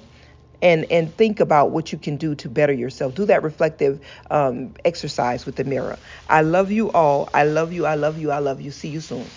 and 0.62 0.86
and 0.91 1.15
think 1.17 1.39
about 1.39 1.71
what 1.71 1.91
you 1.91 1.97
can 2.00 2.17
do 2.17 2.36
to 2.36 2.50
better 2.50 2.73
yourself. 2.73 3.13
Do 3.13 3.26
that 3.26 3.43
reflective 3.43 4.00
um, 4.32 4.73
exercise 4.86 5.45
with 5.45 5.56
the 5.56 5.63
mirror. 5.63 6.00
I 6.28 6.41
love 6.41 6.71
you 6.71 6.91
all. 6.91 7.30
I 7.34 7.43
love 7.43 7.71
you. 7.73 7.86
I 7.86 7.95
love 7.95 8.17
you. 8.17 8.32
I 8.32 8.39
love 8.39 8.62
you. 8.62 8.71
See 8.71 8.89
you 8.89 9.02
soon. 9.02 9.32